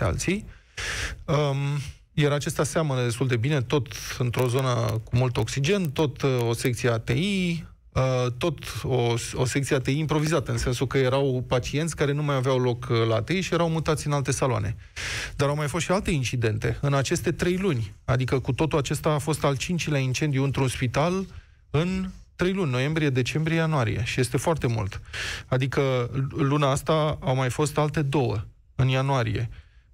[0.00, 0.44] alții.
[1.24, 1.56] Um,
[2.12, 3.86] iar acesta seamănă destul de bine, tot
[4.18, 9.76] într-o zonă cu mult oxigen, tot uh, o secție ATI, uh, tot o, o secție
[9.76, 13.40] ATI improvizată, în sensul că erau pacienți care nu mai aveau loc uh, la ATI
[13.40, 14.76] și erau mutați în alte saloane.
[15.36, 17.94] Dar au mai fost și alte incidente în aceste trei luni.
[18.04, 21.26] Adică cu totul acesta a fost al cincilea incendiu într-un spital
[21.70, 24.02] în trei luni, noiembrie, decembrie, ianuarie.
[24.04, 25.00] Și este foarte mult.
[25.46, 29.50] Adică luna asta au mai fost alte două, în ianuarie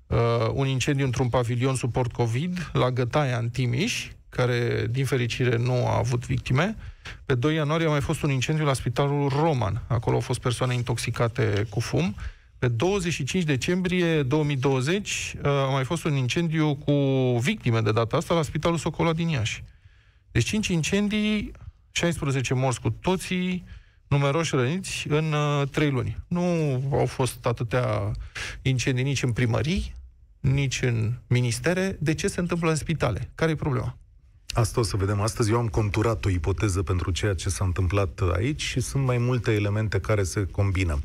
[0.08, 0.18] uh,
[0.52, 5.96] un incendiu într-un pavilion suport COVID la Gătaia, în Timiș, care, din fericire, nu a
[5.96, 6.76] avut victime.
[7.24, 9.82] Pe 2 ianuarie a mai fost un incendiu la Spitalul Roman.
[9.86, 12.14] Acolo au fost persoane intoxicate cu fum.
[12.58, 16.92] Pe 25 decembrie 2020 uh, a mai fost un incendiu cu
[17.38, 19.64] victime de data asta la Spitalul Socola din Iași.
[20.30, 21.52] Deci 5 incendii,
[21.90, 23.64] 16 morți cu toții,
[24.06, 26.16] numeroși răniți în uh, 3 luni.
[26.28, 26.42] Nu
[26.92, 28.10] au fost atâtea
[28.62, 29.94] incendii nici în primării,
[30.40, 31.96] nici în ministere.
[32.00, 33.30] De ce se întâmplă în spitale?
[33.34, 33.96] Care e problema?
[34.48, 35.50] Asta o să vedem astăzi.
[35.50, 39.52] Eu am conturat o ipoteză pentru ceea ce s-a întâmplat aici și sunt mai multe
[39.52, 40.98] elemente care se combină.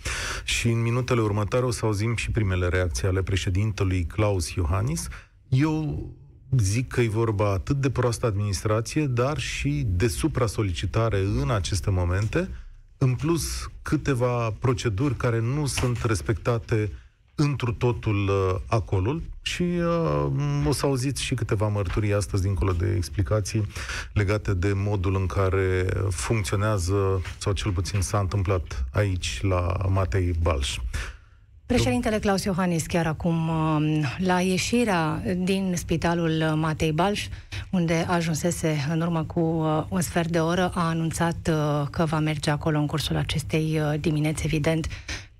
[0.43, 5.07] Și în minutele următoare o să auzim și primele reacții ale președintelui Klaus Iohannis.
[5.49, 6.09] Eu
[6.57, 12.49] zic că e vorba atât de proastă administrație, dar și de supra-solicitare în aceste momente,
[12.97, 16.91] în plus câteva proceduri care nu sunt respectate
[17.35, 22.93] întru totul uh, acolo și uh, o să auziți și câteva mărturii astăzi, dincolo de
[22.95, 23.67] explicații
[24.13, 30.77] legate de modul în care funcționează, sau cel puțin s-a întâmplat aici, la Matei Balș.
[31.65, 37.27] Președintele Claus Iohannis chiar acum uh, la ieșirea din spitalul Matei Balș,
[37.69, 42.19] unde ajunsese în urmă cu uh, un sfert de oră, a anunțat uh, că va
[42.19, 44.87] merge acolo în cursul acestei dimineți, evident,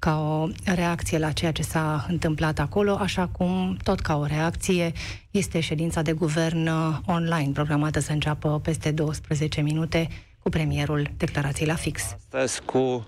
[0.03, 4.91] ca o reacție la ceea ce s-a întâmplat acolo, așa cum, tot ca o reacție,
[5.31, 6.69] este ședința de guvern
[7.05, 10.07] online, programată să înceapă peste 12 minute,
[10.39, 12.01] cu premierul declarației la fix.
[12.01, 13.07] Astăzi cu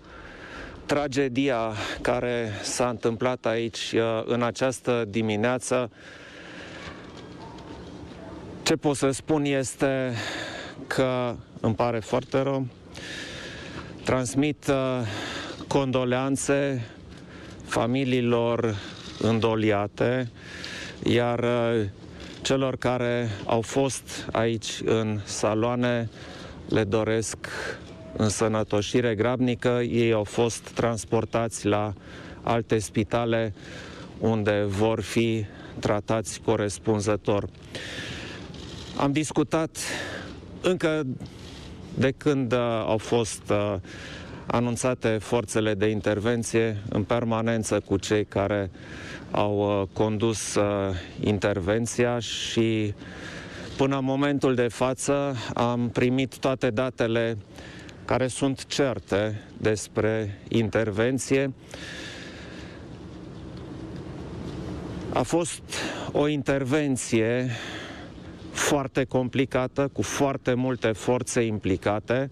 [0.85, 5.91] tragedia care s-a întâmplat aici uh, în această dimineață,
[8.63, 10.13] ce pot să spun este
[10.88, 12.67] că îmi pare foarte rău.
[14.03, 14.75] Transmit uh,
[15.80, 16.86] condoleanțe
[17.66, 18.75] familiilor
[19.19, 20.31] îndoliate,
[21.03, 21.86] iar uh,
[22.41, 26.09] celor care au fost aici în saloane
[26.69, 27.38] le doresc
[28.18, 31.94] însănătoșire grabnică, ei au fost transportați la
[32.44, 33.53] alte spitale
[34.19, 35.46] unde vor fi
[35.80, 37.47] tratați corespunzător.
[38.97, 39.78] Am discutat
[40.62, 41.06] încă
[41.97, 43.75] de când uh, au fost uh,
[44.45, 48.69] anunțate forțele de intervenție în permanență cu cei care
[49.31, 50.63] au uh, condus uh,
[51.19, 52.94] intervenția și
[53.78, 57.38] până în momentul de față am primit toate datele
[58.06, 61.53] care sunt certe despre intervenție.
[65.13, 65.62] A fost
[66.12, 67.50] o intervenție
[68.51, 72.29] foarte complicată, cu foarte multe forțe implicate.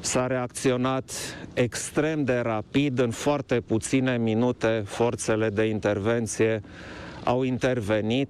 [0.00, 1.12] S-a reacționat
[1.54, 6.62] extrem de rapid, în foarte puține minute forțele de intervenție
[7.24, 8.28] au intervenit,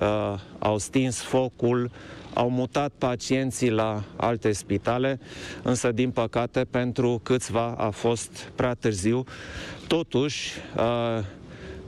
[0.00, 1.90] uh, au stins focul,
[2.34, 5.20] au mutat pacienții la alte spitale,
[5.62, 9.24] însă, din păcate, pentru câțiva a fost prea târziu.
[9.86, 11.24] Totuși, uh,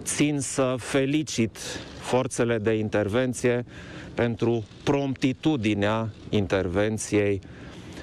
[0.03, 1.59] țin să felicit
[2.01, 3.65] forțele de intervenție
[4.15, 7.41] pentru promptitudinea intervenției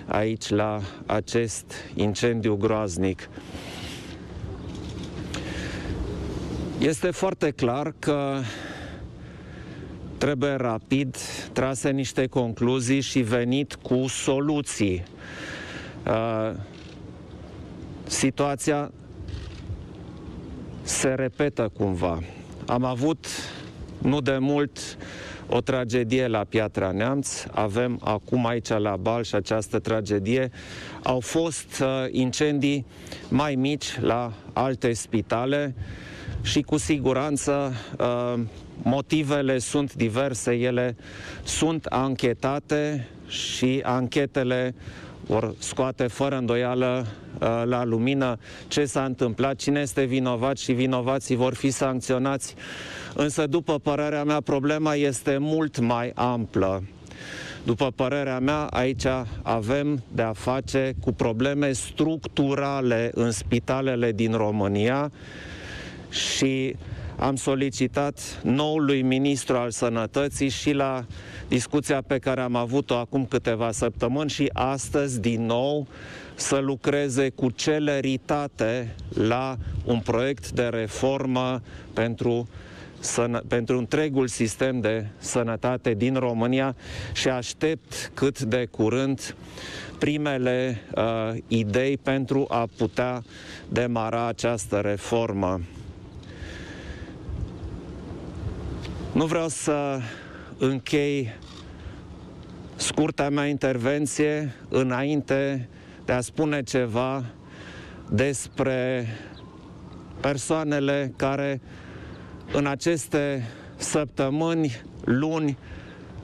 [0.09, 3.29] aici la acest incendiu groaznic.
[6.79, 8.39] Este foarte clar că
[10.17, 11.17] trebuie rapid
[11.53, 15.03] trase niște concluzii și venit cu soluții.
[16.07, 16.55] Uh,
[18.07, 18.91] situația
[20.81, 22.19] se repetă cumva.
[22.65, 23.25] Am avut
[23.97, 24.97] nu de mult
[25.50, 30.51] o tragedie la Piatra Neamț, avem acum aici la Bal și această tragedie.
[31.04, 32.86] Au fost uh, incendii
[33.30, 35.75] mai mici la alte spitale
[36.42, 38.40] și cu siguranță uh,
[38.81, 40.96] motivele sunt diverse, ele
[41.44, 44.75] sunt anchetate și anchetele
[45.29, 48.37] vor scoate fără îndoială uh, la lumină
[48.67, 52.55] ce s-a întâmplat, cine este vinovat și vinovații vor fi sancționați.
[53.15, 56.83] Însă, după părerea mea, problema este mult mai amplă.
[57.63, 59.05] După părerea mea, aici
[59.41, 65.11] avem de a face cu probleme structurale în spitalele din România
[66.09, 66.75] și
[67.19, 71.06] am solicitat noului ministru al sănătății și la
[71.48, 75.88] discuția pe care am avut-o acum câteva săptămâni și astăzi din nou
[76.36, 81.62] să lucreze cu celeritate la un proiect de reformă
[81.94, 82.48] pentru
[83.00, 86.75] sănă, pentru întregul sistem de sănătate din România
[87.13, 89.36] și aștept cât de curând
[90.00, 93.24] primele uh, idei pentru a putea
[93.69, 95.62] demara această reformă.
[99.13, 100.00] Nu vreau să
[100.57, 101.33] închei
[102.75, 105.69] scurta mea intervenție înainte
[106.06, 107.25] de a spune ceva
[108.09, 109.07] despre
[110.21, 111.61] persoanele care
[112.53, 115.57] în aceste săptămâni, luni,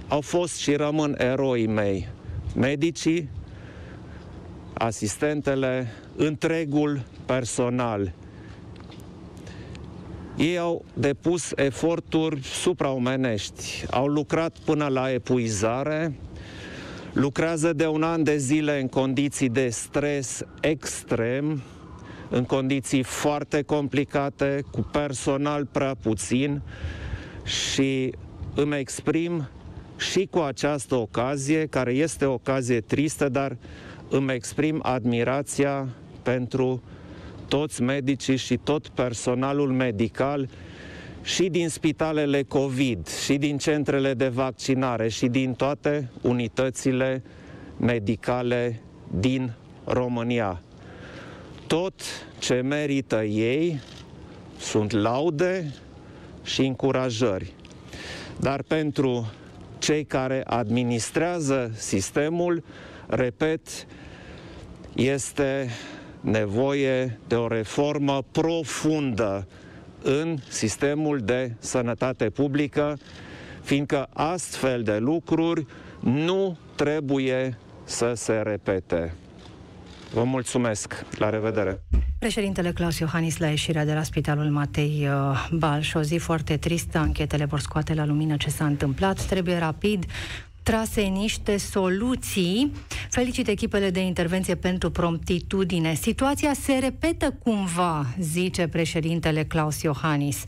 [0.07, 2.07] au fost și rămân eroii mei.
[2.55, 3.29] Medicii,
[4.73, 8.13] asistentele, întregul personal.
[10.37, 16.15] Ei au depus eforturi supraomenești, au lucrat până la epuizare,
[17.13, 21.61] lucrează de un an de zile în condiții de stres extrem,
[22.29, 26.61] în condiții foarte complicate, cu personal prea puțin
[27.43, 28.13] și
[28.55, 29.47] îmi exprim
[29.97, 33.57] și cu această ocazie, care este o ocazie tristă, dar
[34.09, 35.87] îmi exprim admirația
[36.23, 36.83] pentru
[37.47, 40.49] toți medicii și tot personalul medical
[41.21, 47.23] și din spitalele COVID, și din centrele de vaccinare, și din toate unitățile
[47.77, 48.81] medicale
[49.19, 49.53] din
[49.83, 50.61] România.
[51.67, 51.93] Tot
[52.39, 53.79] ce merită ei
[54.59, 55.73] sunt laude
[56.43, 57.53] și încurajări.
[58.39, 59.31] Dar pentru
[59.77, 62.63] cei care administrează sistemul,
[63.07, 63.87] repet,
[64.95, 65.69] este
[66.25, 69.47] nevoie de o reformă profundă
[70.01, 72.97] în sistemul de sănătate publică,
[73.61, 75.65] fiindcă astfel de lucruri
[75.99, 79.13] nu trebuie să se repete.
[80.13, 81.05] Vă mulțumesc.
[81.17, 81.81] La revedere.
[82.19, 86.97] Președintele Claus Iohannis la ieșirea de la Spitalul Matei uh, Balș, o zi foarte tristă,
[86.97, 90.05] anchetele vor scoate la lumină ce s-a întâmplat, trebuie rapid
[90.65, 92.71] trase niște soluții.
[93.09, 95.93] Felicit echipele de intervenție pentru promptitudine.
[95.93, 100.43] Situația se repetă cumva, zice președintele Claus Iohannis.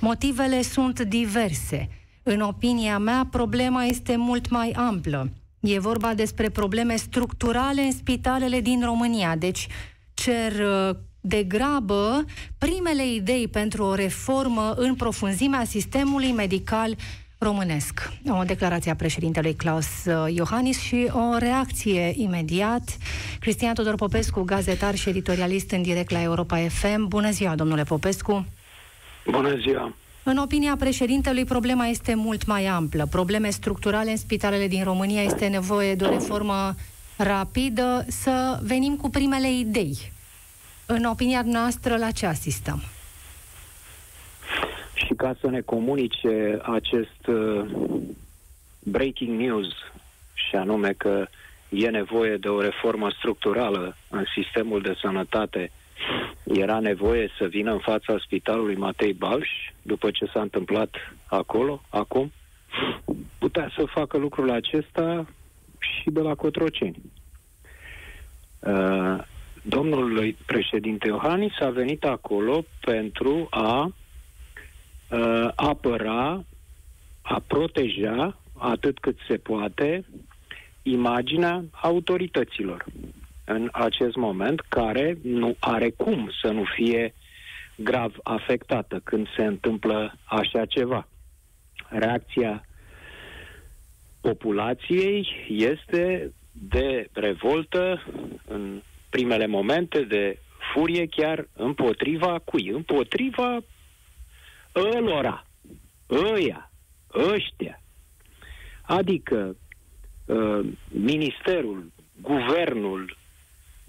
[0.00, 1.88] Motivele sunt diverse.
[2.22, 5.30] În opinia mea, problema este mult mai amplă.
[5.60, 9.66] E vorba despre probleme structurale în spitalele din România, deci
[10.14, 12.24] cer uh, de grabă
[12.58, 16.96] primele idei pentru o reformă în profunzimea sistemului medical
[17.42, 18.12] românesc.
[18.28, 22.96] O declarație a președintelui Claus uh, Iohannis și o reacție imediat.
[23.40, 27.08] Cristian Tudor Popescu, gazetar și editorialist în direct la Europa FM.
[27.08, 28.46] Bună ziua, domnule Popescu!
[29.30, 29.94] Bună ziua!
[30.22, 33.06] În opinia președintelui, problema este mult mai amplă.
[33.10, 36.74] Probleme structurale în spitalele din România este nevoie de o reformă
[37.16, 38.04] rapidă.
[38.08, 40.12] Să venim cu primele idei.
[40.86, 42.82] În opinia noastră, la ce asistăm?
[45.04, 47.64] Și ca să ne comunice acest uh,
[48.84, 49.68] breaking news,
[50.34, 51.26] și anume că
[51.68, 55.70] e nevoie de o reformă structurală în sistemul de sănătate,
[56.44, 59.48] era nevoie să vină în fața spitalului Matei Balș,
[59.82, 60.94] după ce s-a întâmplat
[61.26, 62.32] acolo, acum,
[63.38, 65.26] putea să facă lucrul acesta
[65.78, 66.96] și de la Cotroceni.
[68.60, 69.18] Uh,
[69.62, 73.92] domnul președinte Iohannis a venit acolo pentru a
[75.12, 76.44] uh, apăra,
[77.22, 80.04] a proteja atât cât se poate
[80.82, 82.84] imaginea autorităților
[83.44, 87.14] în acest moment, care nu are cum să nu fie
[87.76, 91.08] grav afectată când se întâmplă așa ceva.
[91.88, 92.66] Reacția
[94.20, 98.02] populației este de revoltă
[98.48, 100.38] în primele momente, de
[100.72, 102.68] furie chiar împotriva cui?
[102.68, 103.58] Împotriva
[104.74, 105.46] ălora,
[106.10, 106.70] ăia,
[107.14, 107.82] ăștia.
[108.82, 109.56] Adică
[110.26, 113.16] uh, ministerul, guvernul,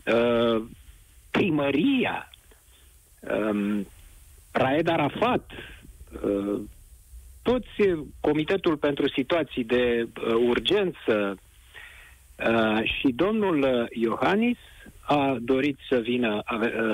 [0.05, 0.63] uh,
[1.31, 2.29] primăria,
[3.19, 3.87] um,
[4.51, 5.51] Raed Arafat,
[6.23, 6.61] uh,
[7.41, 7.69] toți
[8.19, 11.37] Comitetul pentru Situații de uh, Urgență
[12.47, 14.57] uh, și domnul Iohannis
[15.05, 16.43] a dorit să vină,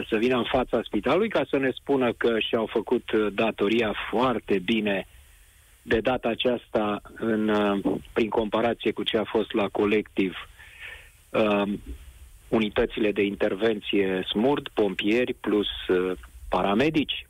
[0.10, 5.08] să vină în fața spitalului ca să ne spună că și-au făcut datoria foarte bine
[5.82, 7.52] de data aceasta în,
[8.14, 10.36] prin comparație cu ce a fost la colectiv
[12.48, 15.68] unitățile de intervenție SMURD, pompieri plus
[16.50, 17.28] paramedici.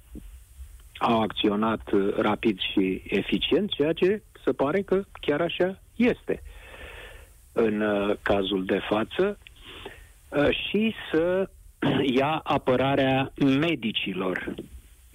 [0.97, 6.41] au acționat uh, rapid și eficient, ceea ce se pare că chiar așa este
[7.51, 9.48] în uh, cazul de față, uh,
[10.49, 11.49] și să
[12.19, 14.53] ia apărarea medicilor.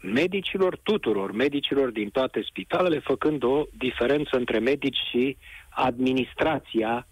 [0.02, 5.36] Medicilor tuturor, medicilor din toate spitalele, făcând o diferență între medici și
[5.70, 7.06] administrația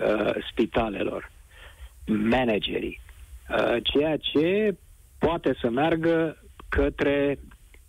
[0.00, 1.30] uh, spitalelor,
[2.06, 3.00] managerii.
[3.50, 4.76] Uh, ceea ce
[5.18, 6.36] poate să meargă
[6.68, 7.38] către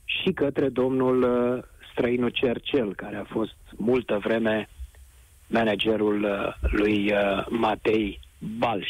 [0.06, 4.70] și către domnul uh, străinul Cercel, care a fost multă vreme
[5.48, 8.90] managerul uh, lui uh, Matei Balș.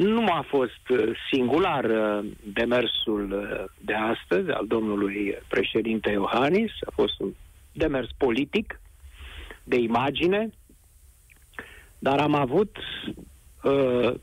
[0.00, 6.90] Nu a fost uh, singular uh, demersul uh, de astăzi al domnului președinte Iohannis, a
[6.94, 7.32] fost un
[7.72, 8.80] demers politic,
[9.64, 10.50] de imagine,
[11.98, 12.76] dar am avut
[13.62, 14.14] uh,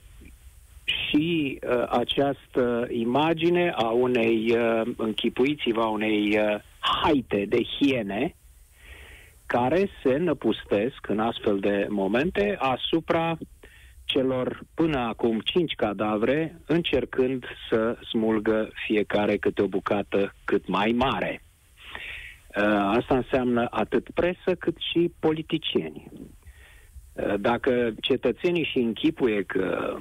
[0.83, 8.35] și uh, această imagine a unei, uh, închipuiți-vă, a unei uh, haite de hiene
[9.45, 13.37] care se năpustesc în astfel de momente asupra
[14.07, 21.41] celor până acum cinci cadavre, încercând să smulgă fiecare câte o bucată cât mai mare.
[22.97, 26.11] Asta înseamnă atât presă cât și politicieni.
[27.39, 29.97] Dacă cetățenii și închipuie că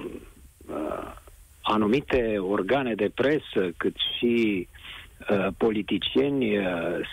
[0.68, 1.12] uh,
[1.62, 4.68] anumite organe de presă, cât și
[5.30, 6.64] uh, politicieni uh,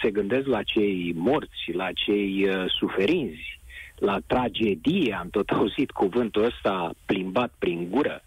[0.01, 3.59] se gândesc la cei morți, la cei uh, suferinzi,
[4.03, 8.21] la tragedie, am tot auzit cuvântul ăsta plimbat prin gură,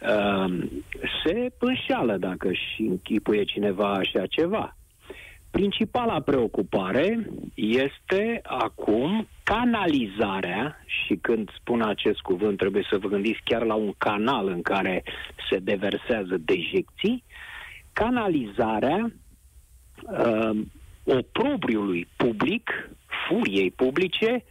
[0.00, 0.68] uh,
[1.24, 4.74] se înșeală dacă și închipuie cineva așa ceva.
[5.50, 13.62] Principala preocupare este acum canalizarea, și când spun acest cuvânt trebuie să vă gândiți chiar
[13.62, 15.02] la un canal în care
[15.50, 17.24] se deversează dejecții,
[17.92, 19.12] canalizarea
[20.02, 20.60] uh,
[21.04, 22.90] oprobriului public,
[23.28, 24.44] furiei publice,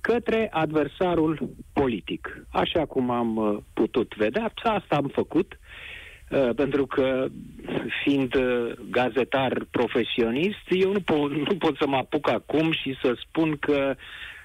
[0.00, 2.46] către adversarul politic.
[2.52, 5.58] Așa cum am uh, putut vedea, asta am făcut
[6.30, 7.26] Uh, pentru că
[8.02, 13.14] fiind uh, gazetar profesionist, eu nu pot, nu pot să mă apuc acum și să
[13.26, 13.94] spun că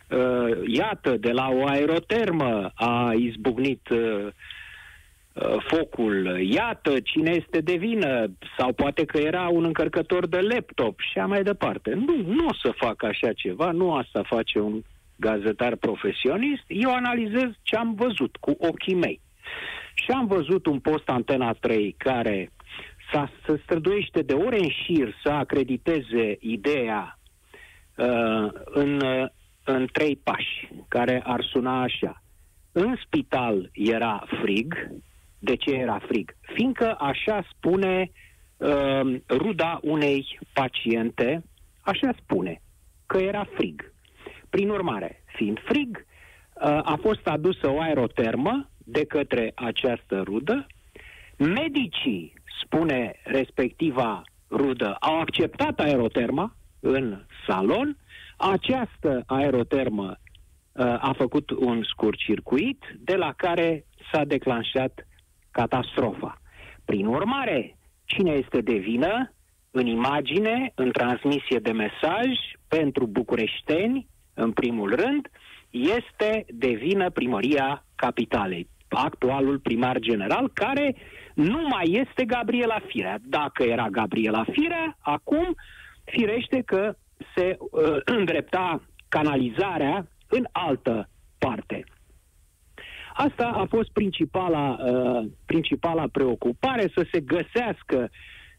[0.10, 3.88] uh, iată, de la o aerotermă a izbucnit
[5.68, 11.18] focul, iată cine este de vină, sau poate că era un încărcător de laptop și
[11.18, 11.94] așa mai departe.
[11.94, 14.82] Nu, nu o să fac așa ceva, nu asta face un
[15.16, 19.22] gazetar profesionist, eu analizez ce am văzut cu ochii mei.
[19.94, 22.52] Și am văzut un post Antena 3 care
[23.12, 27.20] s-a, se străduiește de ore în șir să acrediteze ideea
[27.96, 29.28] uh, în, uh,
[29.64, 32.24] în trei pași, care ar suna așa.
[32.72, 34.90] În spital era frig.
[35.40, 36.36] De ce era frig?
[36.42, 38.12] Fiindcă așa spune
[38.58, 41.44] uh, ruda unei paciente,
[41.82, 42.62] așa spune,
[43.06, 43.94] că era frig.
[44.56, 50.68] Prin urmare, fiind frig, uh, a fost adusă o aerotermă de către această rudă.
[51.38, 52.34] Medicii,
[52.64, 54.22] spune respectiva
[54.52, 57.98] rudă, au acceptat aeroterma în salon.
[58.38, 60.18] Această aerotermă
[60.72, 65.08] uh, a făcut un scurt circuit de la care s-a declanșat
[65.52, 66.42] catastrofa.
[66.86, 69.34] Prin urmare, cine este de vină
[69.72, 72.28] în imagine, în transmisie de mesaj
[72.68, 75.30] pentru bucureșteni, în primul rând,
[75.70, 80.96] este de vină primăria capitalei actualul primar general, care
[81.34, 83.18] nu mai este Gabriela Firea.
[83.24, 85.56] Dacă era Gabriela Firea, acum
[86.04, 86.96] firește că
[87.36, 91.84] se uh, îndrepta canalizarea în altă parte.
[93.14, 98.10] Asta a fost principala, uh, principala preocupare, să se găsească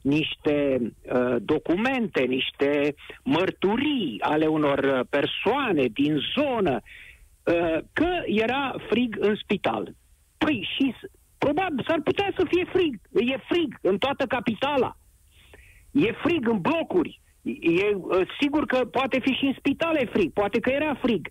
[0.07, 9.35] niște uh, documente, niște mărturii ale unor persoane din zonă uh, că era frig în
[9.35, 9.95] spital.
[10.39, 10.95] Păi și
[11.39, 13.01] probabil s-ar putea să fie frig.
[13.13, 14.97] E frig în toată capitala.
[15.91, 17.21] E frig în blocuri.
[17.61, 21.29] E uh, sigur că poate fi și în spitale frig, poate că era frig.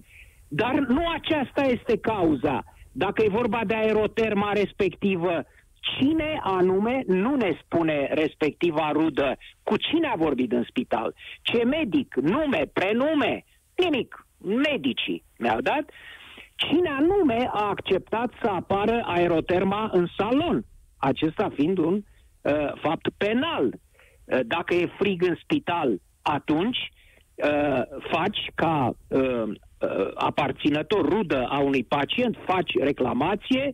[0.48, 2.64] Dar nu aceasta este cauza.
[2.92, 5.44] Dacă e vorba de aeroterma respectivă,
[5.86, 9.38] cine anume nu ne spune respectiva rudă?
[9.64, 14.28] Cu cine a vorbit în spital, ce medic, nume, prenume, nimic.
[14.38, 15.90] Medicii mi-au dat.
[16.56, 20.66] Cine anume a acceptat să apară aeroterma în salon,
[20.98, 23.66] acesta fiind un uh, fapt penal.
[23.66, 26.78] Uh, dacă e frig în spital, atunci
[27.36, 33.72] uh, faci ca uh, uh, aparținător rudă a unui pacient, faci reclamație,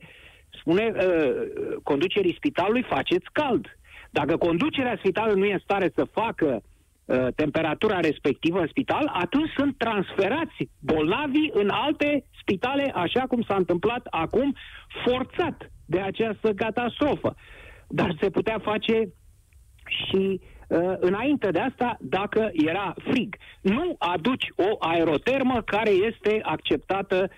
[0.60, 3.66] spune uh, conducerii spitalului faceți cald.
[4.10, 6.62] Dacă conducerea spitalului nu e în stare să facă
[7.06, 13.56] uh, temperatura respectivă în spital, atunci sunt transferați bolnavii în alte spitale, așa cum s-a
[13.56, 14.56] întâmplat acum,
[15.06, 17.36] forțat de această catastrofă.
[17.88, 19.10] Dar se putea face
[19.86, 23.36] și uh, înainte de asta dacă era frig.
[23.62, 27.30] Nu aduci o aerotermă care este acceptată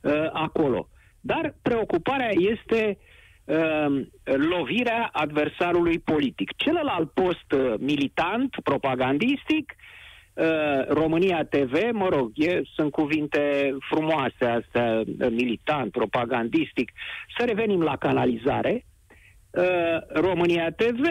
[0.00, 0.88] uh, acolo.
[1.32, 2.98] Dar preocuparea este
[3.44, 6.50] uh, lovirea adversarului politic.
[6.56, 9.74] Celălalt post uh, militant, propagandistic,
[10.34, 16.92] uh, România TV, mă rog, e, sunt cuvinte frumoase astea, uh, militant, propagandistic.
[17.38, 18.84] Să revenim la canalizare.
[19.50, 19.64] Uh,
[20.08, 21.04] România TV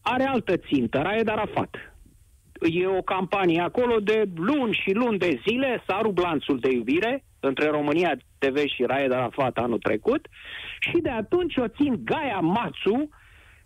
[0.00, 1.76] are altă țintă, Raed Arafat.
[2.70, 7.22] E o campanie acolo de luni și luni de zile, s-a rupt lanțul de iubire
[7.40, 10.26] între România TV și Raed Arafat anul trecut
[10.78, 13.08] și de atunci o țin Gaia Mațu,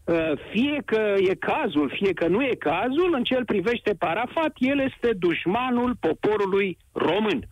[0.05, 4.53] uh, fie că e cazul, fie că nu e cazul, în ce îl privește Parafat,
[4.57, 7.49] el este dușmanul poporului român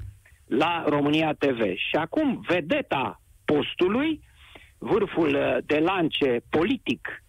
[0.47, 1.61] la România TV.
[1.61, 4.21] Și acum vedeta postului,
[4.79, 7.25] vârful uh, de lance politic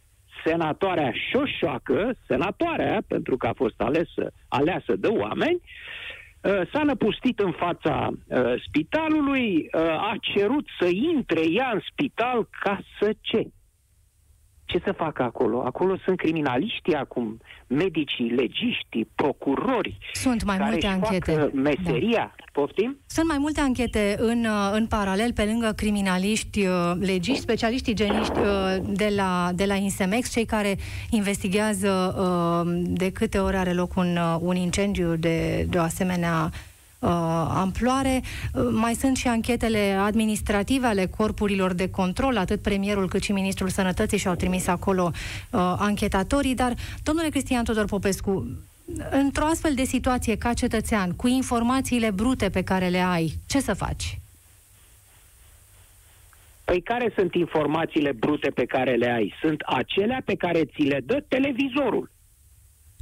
[0.45, 6.10] senatoarea Șoșoacă, senatoarea, pentru că a fost alesă, aleasă de oameni, uh,
[6.41, 12.79] s-a năpustit în fața uh, spitalului, uh, a cerut să intre ea în spital ca
[12.99, 13.47] să ce?
[14.71, 15.61] Ce să facă acolo?
[15.61, 19.97] Acolo sunt criminaliștii acum, medicii, legiștii, procurori.
[20.13, 21.31] Sunt mai care multe își anchete.
[21.31, 22.33] Fac meseria.
[22.37, 22.43] Da.
[22.51, 22.97] Poftim?
[23.05, 28.39] Sunt mai multe anchete în, uh, în paralel, pe lângă criminaliști, uh, legiști, specialiștii geniști
[28.39, 28.45] uh,
[28.87, 30.77] de la, de la Insemex, cei care
[31.09, 32.15] investigează
[32.73, 36.49] de câte ori are loc un, un incendiu de, de o asemenea
[37.01, 37.09] uh,
[37.49, 38.21] amploare.
[38.53, 43.69] Uh, mai sunt și anchetele administrative ale corpurilor de control, atât premierul cât și ministrul
[43.69, 48.47] sănătății și-au trimis acolo uh, anchetatorii, dar, domnule Cristian Tudor Popescu,
[49.11, 53.73] într-o astfel de situație ca cetățean, cu informațiile brute pe care le ai, ce să
[53.73, 54.19] faci?
[56.65, 59.33] Păi care sunt informațiile brute pe care le ai?
[59.41, 62.09] Sunt acelea pe care ți le dă televizorul.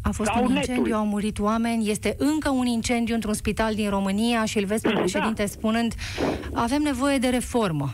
[0.04, 0.70] A fost Sau un netul.
[0.70, 4.82] incendiu, au murit oameni, este încă un incendiu într-un spital din România și îl vezi
[4.82, 5.00] pe Da.
[5.00, 5.94] președinte spunând
[6.54, 7.90] avem nevoie de reformă.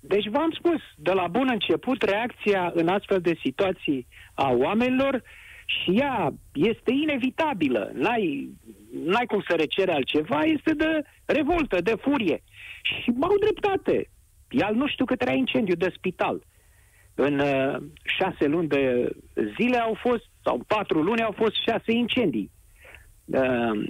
[0.00, 5.22] Deci v-am spus, de la bun început, reacția în astfel de situații a oamenilor
[5.66, 7.90] și ea este inevitabilă.
[7.94, 8.48] N-ai,
[9.04, 12.42] n-ai cum să recere altceva, este de revoltă, de furie.
[12.82, 14.10] Și au dreptate.
[14.50, 16.42] El nu știu cât era incendiu de spital.
[17.14, 17.76] În uh,
[18.18, 19.10] șase luni de
[19.58, 22.50] zile au fost, sau în patru luni au fost șase incendii.
[23.24, 23.88] Uh,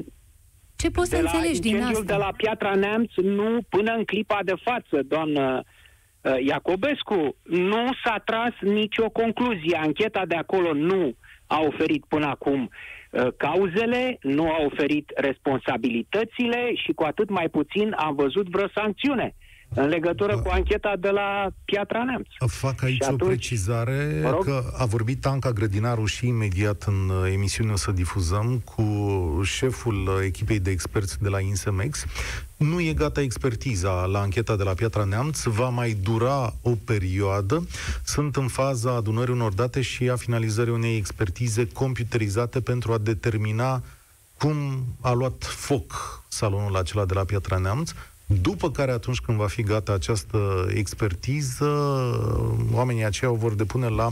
[0.77, 2.17] Ce poți să de la înțelegi din incendiul asta?
[2.17, 5.63] de la Piatra Neamț, nu până în clipa de față, doamnă
[6.21, 9.77] uh, Iacobescu, nu s-a tras nicio concluzie.
[9.77, 11.15] Ancheta de acolo nu
[11.47, 12.71] a oferit până acum
[13.11, 19.35] uh, cauzele, nu a oferit responsabilitățile și cu atât mai puțin am văzut vreo sancțiune
[19.75, 22.27] în legătură cu ancheta de la Piatra Neamț.
[22.53, 24.45] Fac aici Și o atunci- precizare Mă rog?
[24.45, 28.85] că a vorbit Anca Grădinaru și imediat în uh, emisiune o să difuzăm cu
[29.45, 32.05] șeful uh, echipei de experți de la Insemex.
[32.57, 37.67] Nu e gata expertiza la ancheta de la Piatra Neamț, va mai dura o perioadă.
[38.05, 43.83] Sunt în faza adunării unor date și a finalizării unei expertize computerizate pentru a determina
[44.39, 47.91] cum a luat foc salonul acela de la Piatra Neamț,
[48.43, 51.71] după care atunci când va fi gata această expertiză,
[52.73, 54.09] oamenii aceia o vor depune la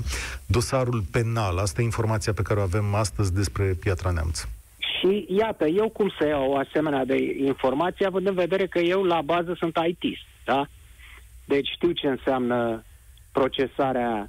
[0.46, 1.58] dosarul penal.
[1.58, 4.44] Asta e informația pe care o avem astăzi despre Piatra Neamț.
[4.78, 9.02] Și iată, eu cum să iau o asemenea de informație, având în vedere că eu
[9.02, 10.66] la bază sunt IT, da?
[11.44, 12.84] Deci știu ce înseamnă
[13.32, 14.26] procesarea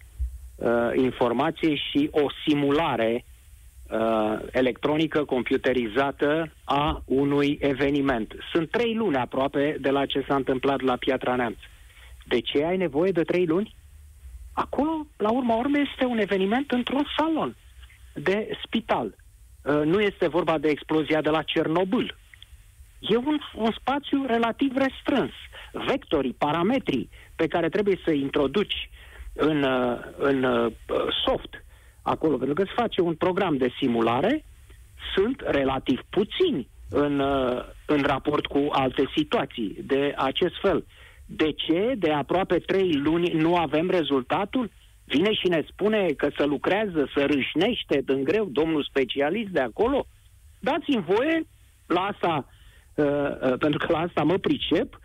[0.56, 3.25] uh, informației și o simulare
[3.89, 8.34] uh, electronică, computerizată a unui eveniment.
[8.52, 11.58] Sunt trei luni aproape de la ce s-a întâmplat la Piatra Neamț.
[12.28, 13.75] De ce ai nevoie de trei luni?
[14.54, 17.56] Acolo, la urma urmei, este un eveniment într-un salon
[18.13, 19.15] de spital.
[19.63, 22.17] Uh, nu este vorba de explozia de la Cernobâl.
[22.99, 25.32] E un, un spațiu relativ restrâns.
[25.71, 28.89] Vectorii, parametrii pe care trebuie să introduci
[29.34, 30.71] în, uh, în uh,
[31.25, 31.63] soft
[32.02, 34.44] acolo, pentru că îți face un program de simulare,
[35.16, 40.86] sunt relativ puțini în, uh, în raport cu alte situații de acest fel.
[41.26, 44.72] De ce de aproape trei luni nu avem rezultatul?
[45.06, 50.06] Vine și ne spune că să lucrează, să râșnește din greu domnul specialist de acolo?
[50.60, 51.44] Dați-mi voie,
[51.88, 52.48] la asta,
[52.96, 55.00] uh, uh, pentru că la asta mă pricep,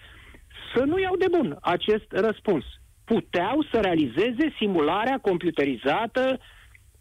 [0.75, 2.65] să nu iau de bun acest răspuns.
[3.05, 6.39] Puteau să realizeze simularea computerizată, uh,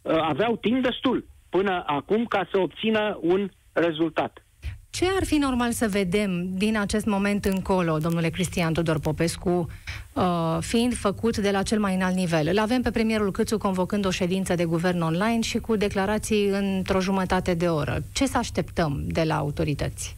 [0.03, 1.25] aveau timp destul.
[1.49, 4.43] până acum ca să obțină un rezultat.
[4.89, 9.69] Ce ar fi normal să vedem din acest moment încolo, domnule Cristian Tudor Popescu,
[10.13, 12.47] uh, fiind făcut de la cel mai înalt nivel?
[12.47, 16.99] Îl avem pe premierul Câțu convocând o ședință de guvern online și cu declarații într-o
[16.99, 17.97] jumătate de oră.
[18.13, 20.17] Ce să așteptăm de la autorități?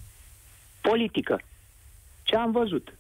[0.82, 1.42] Politică.
[2.24, 2.94] Ce am văzut?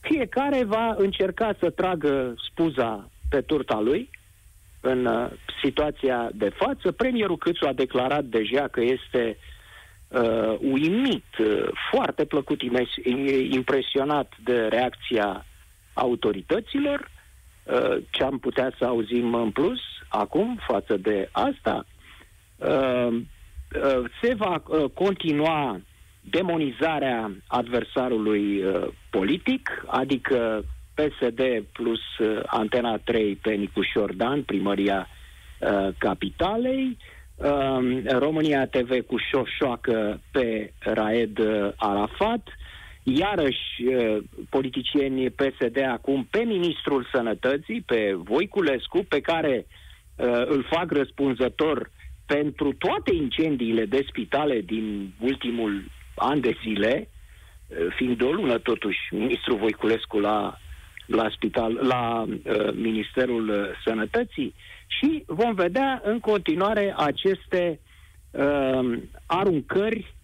[0.00, 4.10] Fiecare va încerca să tragă spuza pe turta lui
[4.80, 5.30] în uh,
[5.62, 6.92] situația de față.
[6.92, 9.38] Premierul Câțu a declarat deja că este
[10.08, 12.60] uh, uimit, uh, foarte plăcut
[13.50, 15.46] impresionat de reacția
[15.92, 17.10] autorităților.
[17.64, 21.86] Uh, ce am putea să auzim în plus acum față de asta?
[22.56, 25.80] Uh, uh, se va uh, continua
[26.30, 30.64] demonizarea adversarului uh, politic, adică
[30.96, 35.08] PSD plus uh, Antena 3 pe Nicușor Dan, primăria
[35.60, 36.96] uh, capitalei,
[37.36, 37.78] uh,
[38.18, 42.48] România TV cu șoșoacă pe Raed uh, Arafat,
[43.02, 44.16] iarăși uh,
[44.50, 49.66] politicieni PSD acum pe Ministrul Sănătății, pe Voiculescu, pe care
[50.16, 51.90] uh, îl fac răspunzător
[52.26, 58.58] pentru toate incendiile de spitale din ultimul an de zile, uh, fiind de o lună
[58.58, 60.58] totuși ministrul Voiculescu la,
[61.06, 64.54] la, spital, la uh, Ministerul uh, Sănătății
[64.86, 67.80] și vom vedea în continuare aceste
[68.30, 70.14] uh, aruncări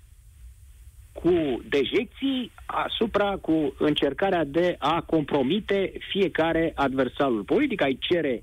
[1.12, 8.42] cu dejecții asupra cu încercarea de a compromite fiecare adversarul politic, ai cere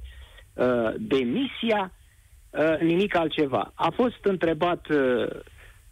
[0.53, 1.91] uh, demisia,
[2.49, 3.71] uh, nimic altceva.
[3.75, 5.27] A fost întrebat uh,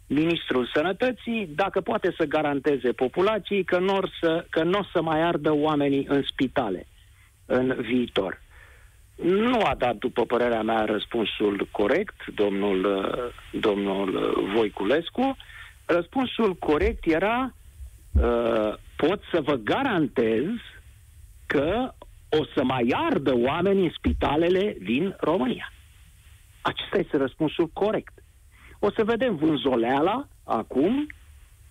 [0.08, 5.20] ministrul sănătății dacă poate să garanteze populației că nu o să, că n-o să mai
[5.20, 6.86] ardă oamenii în spitale
[7.46, 8.40] în viitor.
[9.22, 15.36] Nu a dat, după părerea mea, răspunsul corect domnul, uh, domnul Voiculescu.
[15.84, 17.54] Răspunsul corect era
[18.12, 20.44] uh, pot să vă garantez
[21.46, 21.92] că
[22.28, 25.72] o să mai ardă oameni în spitalele din România.
[26.60, 28.12] Acesta este răspunsul corect.
[28.78, 31.06] O să vedem vânzoleala acum,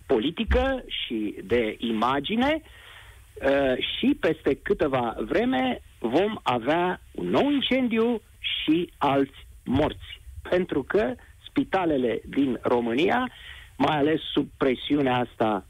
[0.06, 8.92] politică și de imagine uh, și peste câteva vreme vom avea un nou incendiu și
[8.98, 10.20] alți morți.
[10.42, 11.14] Pentru că
[11.48, 13.30] spitalele din România,
[13.76, 15.66] mai ales sub presiunea asta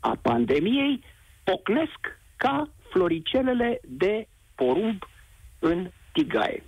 [0.00, 1.04] a pandemiei,
[1.44, 5.08] pocnesc ca floricelele de porumb
[5.58, 6.62] în tigaie.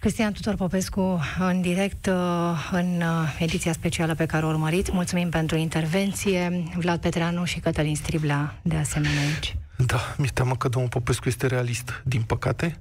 [0.00, 4.92] Cristian Tutor Popescu, în direct uh, în uh, ediția specială pe care o urmărit.
[4.92, 6.62] Mulțumim pentru intervenție.
[6.76, 9.56] Vlad Petreanu și Cătălin Striblea, de asemenea aici.
[9.76, 12.80] Da, mi-e teamă că domnul Popescu este realist, din păcate.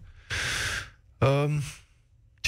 [1.18, 1.58] Uh,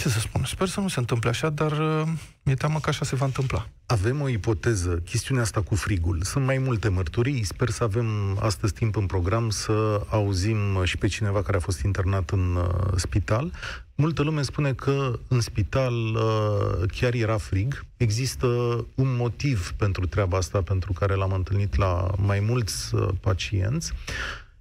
[0.01, 2.07] ce să spun, sper să nu se întâmple așa, dar uh,
[2.43, 3.67] mi-e teamă că așa se va întâmpla.
[3.85, 6.21] Avem o ipoteză, chestiunea asta cu frigul.
[6.21, 11.07] Sunt mai multe mărturii, sper să avem astăzi timp în program să auzim și pe
[11.07, 13.51] cineva care a fost internat în uh, spital.
[13.95, 17.85] Multă lume spune că în spital uh, chiar era frig.
[17.97, 18.47] Există
[18.95, 23.93] un motiv pentru treaba asta, pentru care l-am întâlnit la mai mulți uh, pacienți.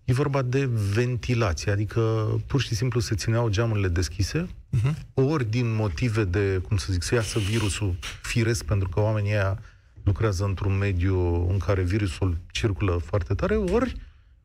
[0.04, 2.00] E vorba de ventilație, adică
[2.46, 4.48] pur și simplu se țineau geamurile deschise,
[4.90, 5.30] uh-huh.
[5.30, 9.58] ori din motive de, cum să zic, să iasă virusul firesc, pentru că oamenii ăia
[10.02, 13.94] lucrează într-un mediu în care virusul circulă foarte tare, ori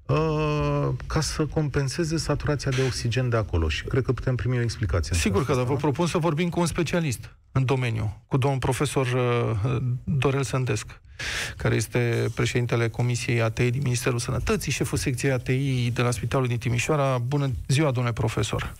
[0.06, 3.70] uh, ca să compenseze saturația de oxigen de acolo.
[3.70, 5.16] Și cred că putem primi o explicație.
[5.16, 9.06] Sigur că da, vă propun să vorbim cu un specialist în domeniu, cu domnul profesor
[9.06, 11.02] uh, Dorel Sândesc,
[11.58, 16.58] care este președintele Comisiei ATI din Ministerul Sănătății, șeful secției ATI de la Spitalul din
[16.58, 17.18] Timișoara.
[17.18, 18.74] Bună ziua, domnule profesor!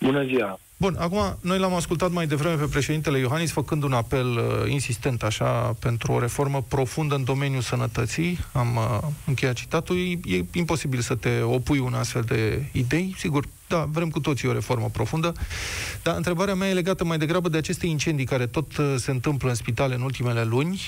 [0.00, 0.58] Bună ziua!
[0.82, 5.22] Bun, acum noi l-am ascultat mai devreme pe președintele Iohannis făcând un apel uh, insistent
[5.22, 8.38] așa pentru o reformă profundă în domeniul sănătății.
[8.52, 9.96] Am uh, încheiat citatul.
[9.96, 13.14] E, e imposibil să te opui un astfel de idei.
[13.18, 15.32] Sigur, da, vrem cu toții o reformă profundă.
[16.02, 19.48] Dar întrebarea mea e legată mai degrabă de aceste incendii care tot uh, se întâmplă
[19.48, 20.80] în spitale în ultimele luni.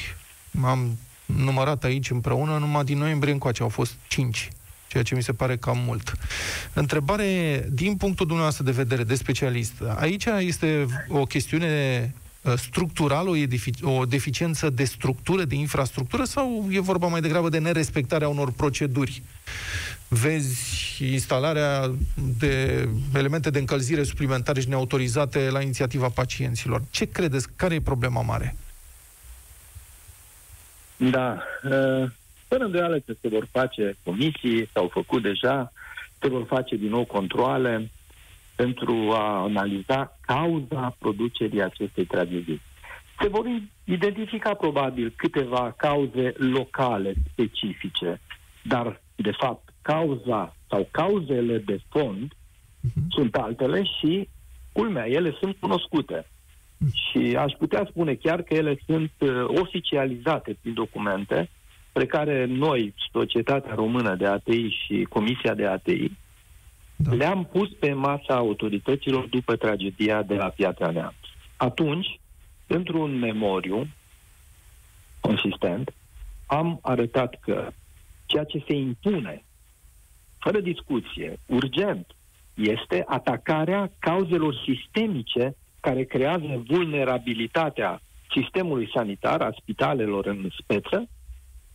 [0.62, 4.50] Am numărat aici împreună, numai din noiembrie încoace au fost cinci
[4.94, 6.14] ceea ce mi se pare cam mult.
[6.72, 13.36] Întrebare, din punctul dumneavoastră de vedere, de specialist, aici este o chestiune uh, structurală, o,
[13.36, 18.52] edific- o deficiență de structură, de infrastructură, sau e vorba mai degrabă de nerespectarea unor
[18.52, 19.22] proceduri?
[20.08, 21.90] Vezi instalarea
[22.38, 26.82] de elemente de încălzire suplimentare și neautorizate la inițiativa pacienților.
[26.90, 27.46] Ce credeți?
[27.56, 28.56] Care e problema mare?
[30.96, 31.42] Da.
[31.62, 32.10] Uh
[32.54, 35.72] fără îndoială că se vor face comisii, s-au făcut deja,
[36.20, 37.90] se vor face din nou controle.
[38.56, 42.60] pentru a analiza cauza producerii acestei tragedii.
[43.20, 43.44] Se vor
[43.84, 48.20] identifica probabil câteva cauze locale, specifice,
[48.62, 53.08] dar, de fapt, cauza sau cauzele de fond uh-huh.
[53.08, 54.28] sunt altele și,
[54.72, 56.26] culmea, ele sunt cunoscute.
[56.92, 61.48] Și aș putea spune chiar că ele sunt uh, oficializate prin documente
[61.94, 66.10] pe care noi, Societatea Română de ATI și Comisia de ATI,
[66.96, 67.12] da.
[67.12, 71.14] le-am pus pe masa autorităților după tragedia de la Piatra Neamț.
[71.56, 72.20] Atunci,
[72.66, 73.88] într-un memoriu
[75.20, 75.94] consistent,
[76.46, 77.68] am arătat că
[78.26, 79.44] ceea ce se impune,
[80.38, 82.06] fără discuție, urgent,
[82.54, 88.00] este atacarea cauzelor sistemice care creează vulnerabilitatea
[88.34, 91.08] sistemului sanitar, a spitalelor în speță,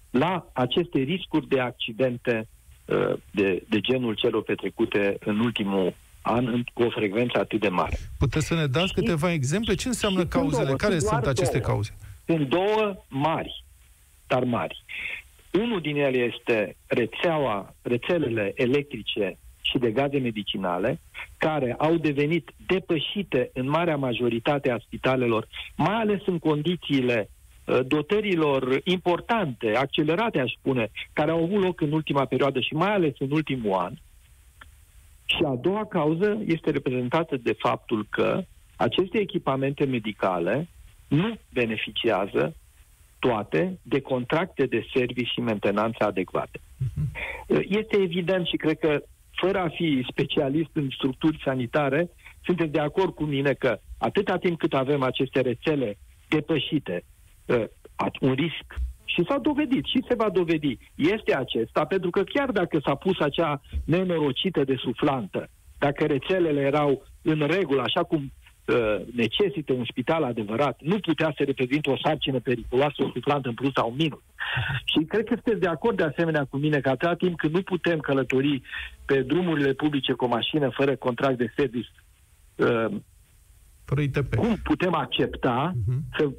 [0.09, 2.47] la aceste riscuri de accidente
[2.85, 7.97] uh, de, de genul celor petrecute în ultimul an cu o frecvență atât de mare.
[8.17, 9.75] Puteți să ne dați și, câteva exemple?
[9.75, 10.65] Ce înseamnă cauzele?
[10.65, 11.73] Două, Care sunt aceste două.
[11.73, 11.95] cauze?
[12.25, 13.63] Sunt două mari,
[14.27, 14.83] dar mari.
[15.53, 20.99] Unul din ele este rețeaua, rețelele electrice și de gaze medicinale,
[21.37, 27.38] care au devenit depășite în marea majoritate a spitalelor, mai ales în condițiile uh,
[27.87, 33.13] dotărilor importante, accelerate, aș spune, care au avut loc în ultima perioadă și mai ales
[33.19, 33.93] în ultimul an.
[35.25, 38.43] Și a doua cauză este reprezentată de faptul că
[38.75, 40.67] aceste echipamente medicale
[41.07, 42.55] nu beneficiază
[43.19, 46.59] toate de contracte de servicii și mentenanță adecvate.
[46.77, 47.11] Mhm.
[47.67, 52.09] Este evident și cred că fără a fi specialist în structuri sanitare,
[52.43, 57.18] sunteți de acord cu mine că atâta timp cât avem aceste rețele depășite, uh,
[58.19, 58.67] un risc
[59.05, 63.19] și s-a dovedit și se va dovedi, este acesta, pentru că chiar dacă s-a pus
[63.19, 70.23] acea nenorocită de suflantă, dacă rețelele erau în regulă, așa cum uh, necesită un spital
[70.23, 74.21] adevărat, nu putea să reprezinte o sarcină periculoasă, o suflantă în plus sau un minus.
[74.91, 77.61] Și cred că sunteți de acord de asemenea cu mine că atâta timp când nu
[77.61, 78.61] putem călători
[79.05, 81.89] pe drumurile publice cu o mașină fără contract de service,
[82.55, 82.95] uh,
[84.37, 86.17] cum putem accepta uh-huh.
[86.17, 86.29] să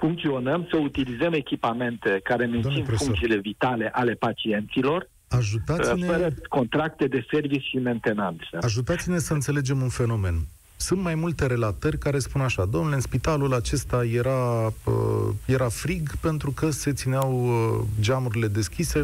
[0.00, 6.06] funcționăm, să utilizăm echipamente care mențin funcțiile vitale ale pacienților, Ajutați-ne...
[6.06, 8.58] Uh, fără contracte de service și mentenanță.
[8.60, 10.34] Ajutați-ne să înțelegem un fenomen.
[10.76, 16.16] Sunt mai multe relatări care spun așa, domnule, în spitalul acesta era, uh, era frig
[16.16, 19.02] pentru că se țineau uh, geamurile deschise,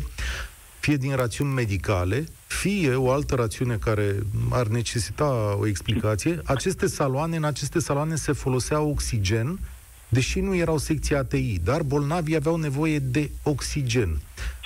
[0.78, 4.14] fie din rațiuni medicale, fie o altă rațiune care
[4.50, 6.40] ar necesita o explicație.
[6.44, 9.58] Aceste saloane, în aceste saloane se folosea oxigen,
[10.08, 14.08] deși nu erau secții ATI, dar bolnavii aveau nevoie de oxigen.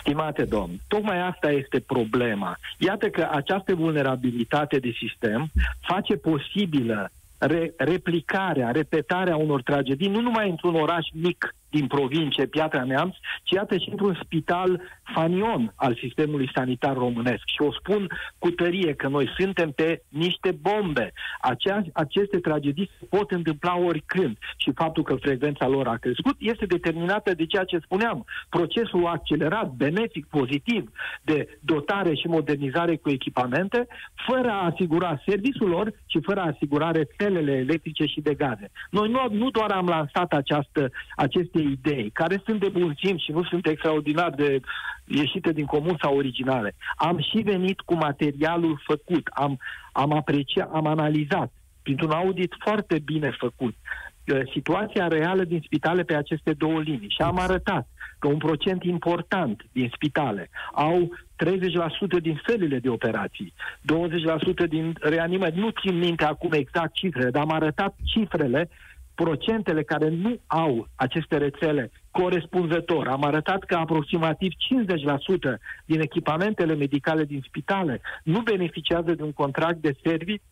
[0.01, 2.59] Stimate domn, tocmai asta este problema.
[2.79, 5.51] Iată că această vulnerabilitate de sistem
[5.81, 12.85] face posibilă re- replicarea, repetarea unor tragedii, nu numai într-un oraș mic din provincie, Piatra
[12.85, 14.81] Neamț, ci iată și într-un spital
[15.15, 17.43] fanion al sistemului sanitar românesc.
[17.45, 18.07] Și o spun
[18.39, 21.13] cu tărie că noi suntem pe niște bombe.
[21.41, 26.67] Acea, aceste tragedii se pot întâmpla oricând și faptul că frecvența lor a crescut este
[26.67, 28.25] determinată de ceea ce spuneam.
[28.49, 30.91] Procesul accelerat, benefic, pozitiv
[31.23, 33.87] de dotare și modernizare cu echipamente,
[34.27, 38.71] fără a asigura serviciul lor și fără a asigura rețelele electrice și de gaze.
[38.91, 43.31] Noi nu, nu doar am lansat această, aceste idei, care sunt de bun simț și
[43.31, 44.61] nu sunt extraordinar de
[45.05, 46.75] ieșite din comun sau originale.
[46.97, 49.59] Am și venit cu materialul făcut, am,
[49.93, 56.15] am apreciat, am analizat printr-un audit foarte bine făcut uh, situația reală din spitale pe
[56.15, 61.11] aceste două linii și am arătat că un procent important din spitale au
[62.19, 63.53] 30% din sălile de operații,
[64.65, 65.59] 20% din reanimări.
[65.59, 68.69] Nu țin minte acum exact cifrele, dar am arătat cifrele
[69.25, 73.09] procentele care nu au aceste rețele corespunzător.
[73.09, 74.55] Am arătat că aproximativ 50%
[75.85, 80.43] din echipamentele medicale din spitale nu beneficiază de un contract de serviciu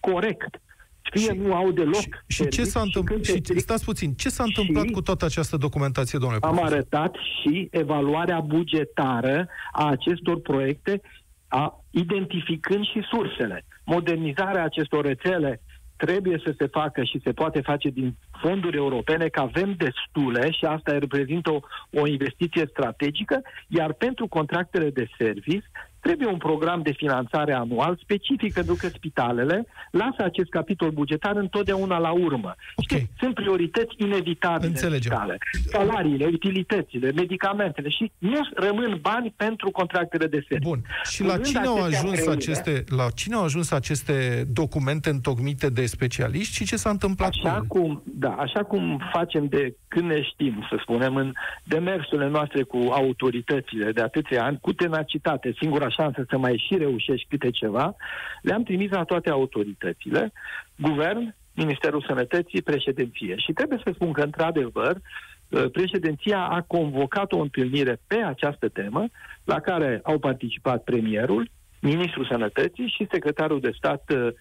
[0.00, 0.60] corect.
[1.02, 2.06] Fie și, nu au deloc.
[2.26, 3.24] Și, și ce s-a întâmplat?
[3.24, 6.76] Și, și, stați puțin, ce s-a întâmplat cu toată această documentație, domnule Am profesor?
[6.76, 11.00] arătat și evaluarea bugetară a acestor proiecte,
[11.48, 13.64] a, identificând și sursele.
[13.84, 15.60] Modernizarea acestor rețele
[15.96, 20.64] trebuie să se facă și se poate face din fonduri europene, că avem destule și
[20.64, 21.60] asta reprezintă o,
[22.00, 25.70] o investiție strategică, iar pentru contractele de service
[26.06, 31.98] trebuie un program de finanțare anual specific pentru că spitalele lasă acest capitol bugetar întotdeauna
[31.98, 32.54] la urmă.
[32.76, 32.98] Okay.
[32.98, 35.12] Știi, sunt priorități inevitabile Înțelegem.
[35.12, 35.38] Spitale.
[35.66, 40.68] Salariile, utilitățile, medicamentele și nu rămân bani pentru contractele de serviciu.
[40.68, 40.82] Bun.
[41.10, 45.86] Și la cine, au ajuns creile, aceste, la cine au ajuns aceste documente întocmite de
[45.86, 50.22] specialiști și ce s-a întâmplat așa cu cum, Da, așa cum facem de când ne
[50.22, 51.32] știm, să spunem, în
[51.64, 57.28] demersurile noastre cu autoritățile de atâția ani, cu tenacitate, singura șansă să mai și reușești
[57.28, 57.96] câte ceva,
[58.42, 60.32] le-am trimis la toate autoritățile,
[60.76, 63.36] guvern, Ministerul Sănătății, președinție.
[63.36, 64.96] Și trebuie să spun că, într-adevăr,
[65.52, 69.04] ă, președinția a convocat o întâlnire pe această temă,
[69.44, 74.32] la care au participat premierul, ministrul Sănătății și secretarul de stat uh,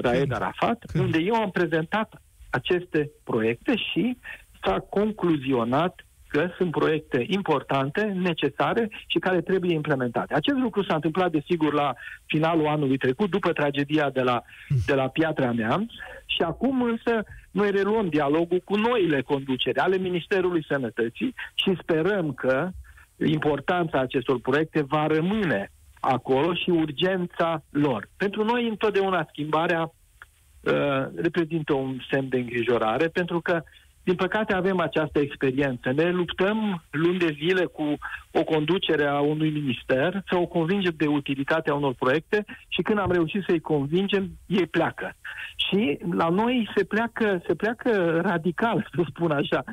[0.00, 1.04] Raed Arafat, Când?
[1.04, 4.16] unde eu am prezentat aceste proiecte și
[4.64, 10.34] s-a concluzionat că sunt proiecte importante, necesare și care trebuie implementate.
[10.34, 11.94] Acest lucru s-a întâmplat, desigur, la
[12.26, 14.42] finalul anului trecut, după tragedia de la,
[14.86, 15.90] de la Piatra Neamț
[16.26, 22.68] și acum însă noi reluăm dialogul cu noile conduceri ale Ministerului Sănătății și sperăm că
[23.16, 28.08] importanța acestor proiecte va rămâne acolo și urgența lor.
[28.16, 33.62] Pentru noi întotdeauna schimbarea uh, reprezintă un semn de îngrijorare, pentru că
[34.10, 35.92] din păcate avem această experiență.
[35.92, 37.98] Ne luptăm luni de zile cu
[38.30, 43.12] o conducere a unui minister să o convingem de utilitatea unor proiecte și când am
[43.12, 45.16] reușit să-i convingem, ei pleacă.
[45.56, 49.64] Și la noi se pleacă, se pleacă radical, să spun așa.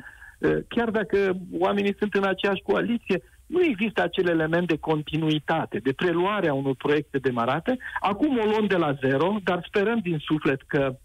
[0.68, 6.48] Chiar dacă oamenii sunt în aceeași coaliție, nu există acel element de continuitate, de preluare
[6.48, 7.78] a unor proiecte demarate.
[8.00, 10.96] Acum o luăm de la zero, dar sperăm din suflet că,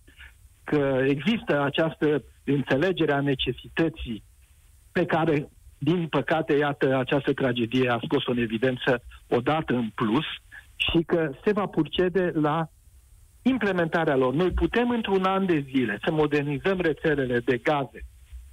[0.64, 4.24] că există această înțelegere a necesității
[4.92, 10.26] pe care, din păcate, iată, această tragedie a scos-o în evidență odată în plus
[10.76, 12.68] și că se va purcede la
[13.42, 14.34] implementarea lor.
[14.34, 18.06] Noi putem într-un an de zile să modernizăm rețelele de gaze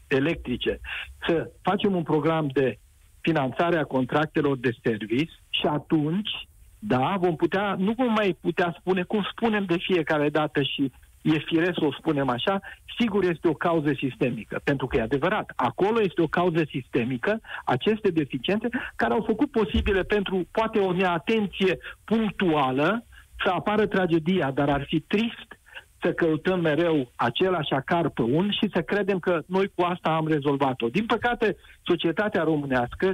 [0.09, 0.81] electrice,
[1.27, 2.79] să facem un program de
[3.21, 6.31] finanțarea contractelor de service și atunci,
[6.79, 10.93] da, vom putea, nu vom mai putea spune cum spunem de fiecare dată și
[11.23, 12.61] e firesc să o spunem așa,
[12.99, 18.11] sigur este o cauză sistemică, pentru că e adevărat, acolo este o cauză sistemică, aceste
[18.11, 23.05] deficiențe care au făcut posibile pentru poate o neatenție punctuală
[23.45, 25.59] să apară tragedia, dar ar fi trist
[26.03, 30.27] să căutăm mereu același acar pe un și să credem că noi cu asta am
[30.27, 30.89] rezolvat-o.
[30.89, 33.13] Din păcate, societatea românească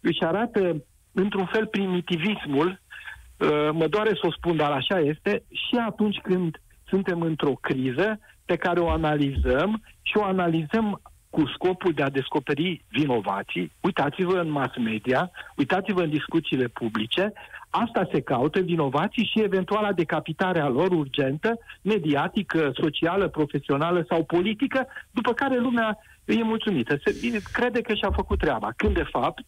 [0.00, 5.76] își arată într-un fel primitivismul, uh, mă doare să o spun, dar așa este, și
[5.86, 11.00] atunci când suntem într-o criză pe care o analizăm și o analizăm
[11.30, 13.72] cu scopul de a descoperi vinovații.
[13.80, 17.32] Uitați-vă în mass media, uitați-vă în discuțiile publice,
[17.70, 24.86] Asta se caută, vinovații și eventuala decapitare a lor urgentă, mediatică, socială, profesională sau politică,
[25.10, 26.98] după care lumea e mulțumită.
[27.04, 28.72] Se crede că și-a făcut treaba.
[28.76, 29.46] Când, de fapt,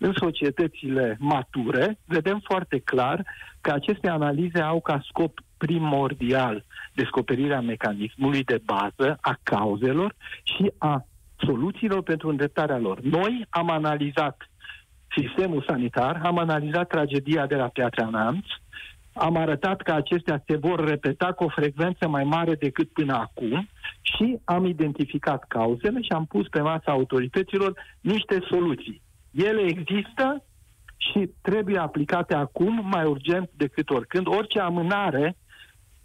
[0.00, 3.24] în societățile mature, vedem foarte clar
[3.60, 11.04] că aceste analize au ca scop primordial descoperirea mecanismului de bază a cauzelor și a
[11.36, 13.00] soluțiilor pentru îndreptarea lor.
[13.00, 14.50] Noi am analizat
[15.16, 18.46] sistemul sanitar, am analizat tragedia de la Piatra Neamț,
[19.12, 23.68] am arătat că acestea se vor repeta cu o frecvență mai mare decât până acum
[24.00, 29.02] și am identificat cauzele și am pus pe masa autorităților niște soluții.
[29.30, 30.44] Ele există
[30.96, 34.26] și trebuie aplicate acum mai urgent decât oricând.
[34.26, 35.36] Orice amânare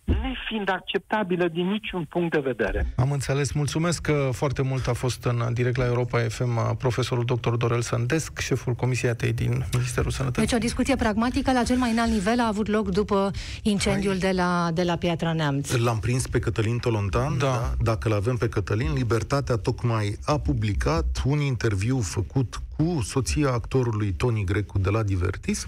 [0.05, 2.93] nefiind acceptabilă din niciun punct de vedere.
[2.95, 3.51] Am înțeles.
[3.51, 7.49] Mulțumesc că foarte mult a fost în direct la Europa FM profesorul dr.
[7.49, 10.47] Dorel Sandesc, șeful Comisiei ATEI din Ministerul Sănătății.
[10.47, 14.31] Deci o discuție pragmatică la cel mai înalt nivel a avut loc după incendiul de
[14.31, 15.71] la, de la Piatra Neamț.
[15.71, 17.45] L-am prins pe Cătălin Tolontan, da.
[17.45, 17.73] da.
[17.81, 24.43] dacă l-avem pe Cătălin, Libertatea tocmai a publicat un interviu făcut cu soția actorului Tony
[24.43, 25.67] Grecu de la Divertis,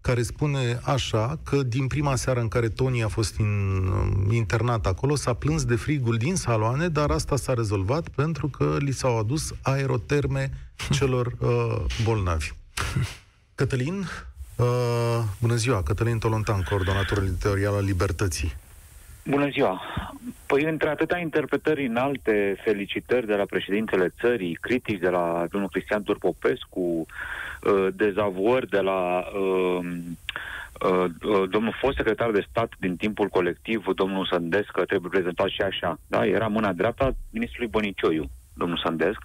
[0.00, 3.82] care spune așa că din prima seară în care Tony a fost in,
[4.30, 8.92] internat acolo, s-a plâns de frigul din saloane, dar asta s-a rezolvat pentru că li
[8.92, 10.50] s-au adus aeroterme
[10.90, 12.52] celor uh, bolnavi.
[13.54, 14.08] Cătălin,
[14.56, 14.66] uh,
[15.40, 18.56] bună ziua, Cătălin Tolontan, coordonatorul editorial al Libertății.
[19.26, 19.82] Bună ziua!
[20.46, 26.02] Păi între atâta interpretări înalte, felicitări de la președintele țării, critici de la domnul Cristian
[26.02, 27.06] Turpopescu,
[27.64, 29.86] Uh, dezavuări de la uh,
[30.82, 35.60] uh, uh, domnul fost secretar de stat din timpul colectiv, domnul Sândescă, trebuie prezentat și
[35.60, 35.98] așa.
[36.06, 36.26] Da?
[36.26, 39.20] Era mâna dreapta ministrului Bănicioiu, domnul Sândesc.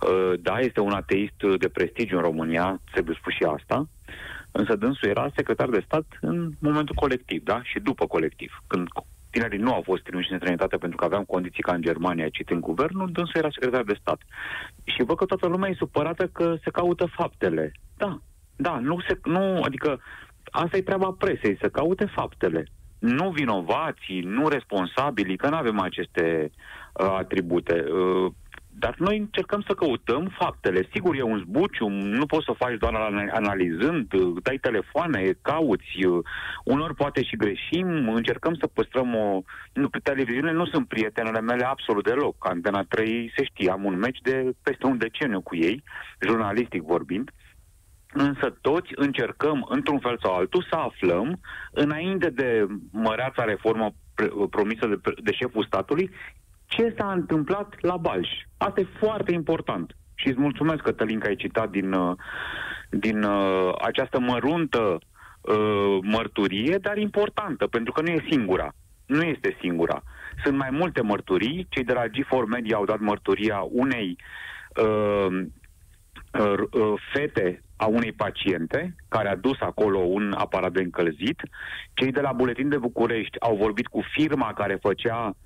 [0.00, 3.88] Uh, da, este un ateist de prestigiu în România, trebuie spus și asta.
[4.52, 7.62] Însă dânsul era secretar de stat în momentul colectiv, da?
[7.62, 8.62] Și după colectiv.
[8.66, 8.88] Când
[9.30, 12.60] tinerii nu au fost trimiși în străinătate pentru că aveam condiții ca în Germania, citind
[12.60, 14.20] guvernul, dânsul era secretar de stat.
[14.84, 17.72] Și văd că toată lumea e supărată că se caută faptele.
[17.96, 18.18] Da,
[18.56, 20.00] da, nu se, nu, adică
[20.50, 22.64] asta e treaba presei, să caute faptele.
[22.98, 26.50] Nu vinovații, nu responsabili, că nu avem aceste
[26.92, 27.84] uh, atribute.
[27.92, 28.32] Uh,
[28.78, 30.88] dar noi încercăm să căutăm faptele.
[30.92, 32.94] Sigur, e un zbuciu, nu poți să o faci doar
[33.30, 35.98] analizând, dai telefoane, cauți,
[36.64, 39.42] unor poate și greșim, încercăm să păstrăm o...
[39.72, 42.36] Nu, pe televiziune nu sunt prietenele mele absolut deloc.
[42.38, 45.82] Antena 3 se știe, am un meci de peste un deceniu cu ei,
[46.20, 47.30] jurnalistic vorbind,
[48.12, 53.90] însă toți încercăm, într-un fel sau altul, să aflăm, înainte de măreața reformă
[54.50, 56.10] promisă de, de șeful statului,
[56.68, 58.28] ce s-a întâmplat la Balș.
[58.56, 59.96] Asta e foarte important.
[60.14, 62.16] Și îți mulțumesc, Cătălin, că ai citat din, uh,
[62.90, 64.98] din uh, această măruntă
[65.40, 68.72] uh, mărturie, dar importantă, pentru că nu e singura.
[69.06, 70.02] Nu este singura.
[70.44, 71.66] Sunt mai multe mărturii.
[71.68, 74.18] Cei de la G4 Media au dat mărturia unei
[74.82, 75.42] uh,
[76.32, 81.40] uh, uh, fete a unei paciente care a dus acolo un aparat de încălzit.
[81.94, 85.36] Cei de la Buletin de București au vorbit cu firma care făcea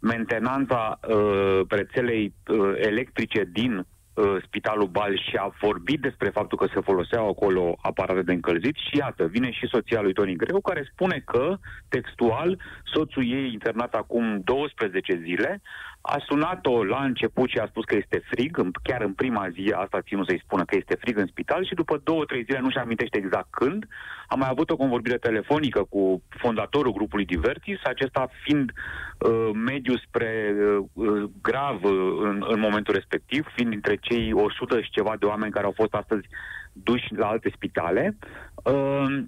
[0.00, 6.66] mentenanța uh, rețelei uh, electrice din uh, Spitalul Bal și a vorbit despre faptul că
[6.74, 10.88] se foloseau acolo aparate de încălzit și iată, vine și soția lui Toni Greu care
[10.92, 15.60] spune că, textual, soțul ei internat acum 12 zile
[16.00, 20.00] a sunat-o la început și a spus că este frig, chiar în prima zi asta
[20.00, 23.18] ținut să-i spună că este frig în spital și după două, trei zile, nu-și amintește
[23.18, 23.86] exact când,
[24.26, 28.72] a mai avut o convorbire telefonică cu fondatorul grupului Divertis, acesta fiind
[29.18, 34.80] uh, mediu spre uh, uh grav uh, în, în momentul respectiv, fiind dintre cei 100
[34.80, 36.28] și ceva de oameni care au fost astăzi
[36.72, 38.16] duși la alte spitale.
[38.64, 39.22] Uh,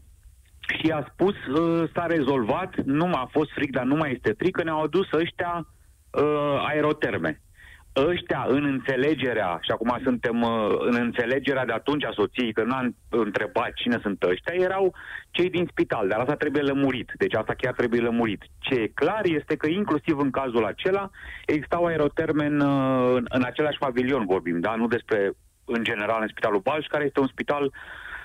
[0.79, 4.57] și a spus, uh, s-a rezolvat, nu m-a fost frig, dar nu mai este frig,
[4.57, 5.66] că ne-au adus ăștia
[6.12, 7.40] uh, aeroterme.
[7.96, 12.96] Ăștia, în înțelegerea, și acum suntem uh, în înțelegerea de atunci a soției, că n-am
[13.08, 14.94] întrebat cine sunt ăștia, erau
[15.30, 17.12] cei din spital, dar asta trebuie lămurit.
[17.18, 18.42] Deci asta chiar trebuie lămurit.
[18.58, 21.10] Ce e clar este că inclusiv în cazul acela
[21.46, 24.74] existau aeroterme în, uh, în același pavilion, vorbim, da?
[24.74, 25.32] Nu despre
[25.64, 27.72] în general în Spitalul Balș, care este un spital uh,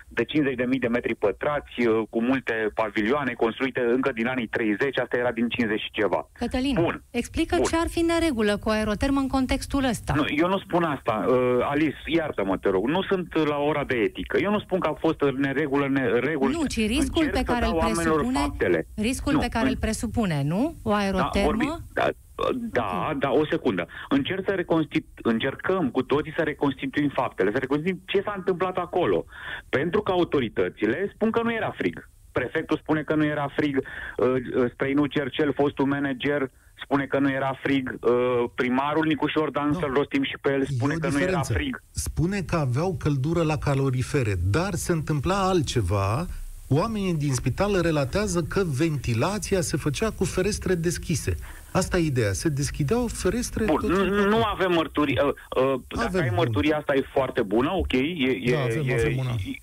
[0.08, 5.18] de 50.000 de metri pătrați, uh, cu multe pavilioane construite încă din anii 30, asta
[5.18, 6.30] era din 50 și ceva.
[6.32, 7.04] Cătălin, Bun.
[7.12, 7.66] explică Bun.
[7.66, 10.14] ce ar fi neregulă cu aerotermă în contextul ăsta.
[10.16, 11.26] Nu, eu nu spun asta.
[11.28, 12.88] Uh, Alice, iartă-mă, te rog.
[12.88, 14.38] Nu sunt la ora de etică.
[14.38, 16.52] Eu nu spun că a fost neregulă, neregulă.
[16.52, 18.54] Nu, ci riscul pe care îl presupune,
[18.96, 19.72] riscul nu, pe care în...
[19.72, 20.76] îl presupune, nu?
[20.84, 21.32] O aerotermă?
[21.34, 22.08] Da, vorbi, da,
[22.54, 23.16] da, okay.
[23.20, 23.88] da, o secundă.
[24.10, 29.26] Încerc să reconstitu- încercăm cu toții să reconstituim faptele, să reconstituim ce s-a întâmplat acolo.
[29.70, 32.10] Pentru că autoritățile spun că nu era frig.
[32.32, 36.52] Prefectul spune că nu era frig, uh, uh, străinul Cercel, fostul manager,
[36.84, 39.80] spune că nu era frig, uh, primarul Nicușor Dan, no.
[39.80, 41.26] să-l rostim și pe el, spune că diferență.
[41.26, 41.84] nu era frig.
[41.92, 46.28] Spune că aveau căldură la calorifere, dar se întâmpla altceva
[46.70, 51.36] Oamenii din spital relatează că ventilația se făcea cu ferestre deschise.
[51.72, 52.34] Asta e ideea.
[52.34, 53.66] Se deschideau ferestre...
[53.66, 55.20] Bun, nu, nu avem mărturii.
[55.24, 57.92] Uh, uh, dacă avem ai mărturii, asta e foarte bună, ok.
[57.92, 59.32] E, da, avem, e, avem una.
[59.32, 59.58] E,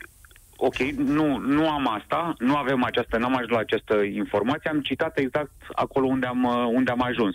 [0.57, 5.19] ok, nu, nu am asta, nu avem această, n-am ajuns la această informație, am citat
[5.19, 7.35] exact acolo unde am, uh, unde am ajuns.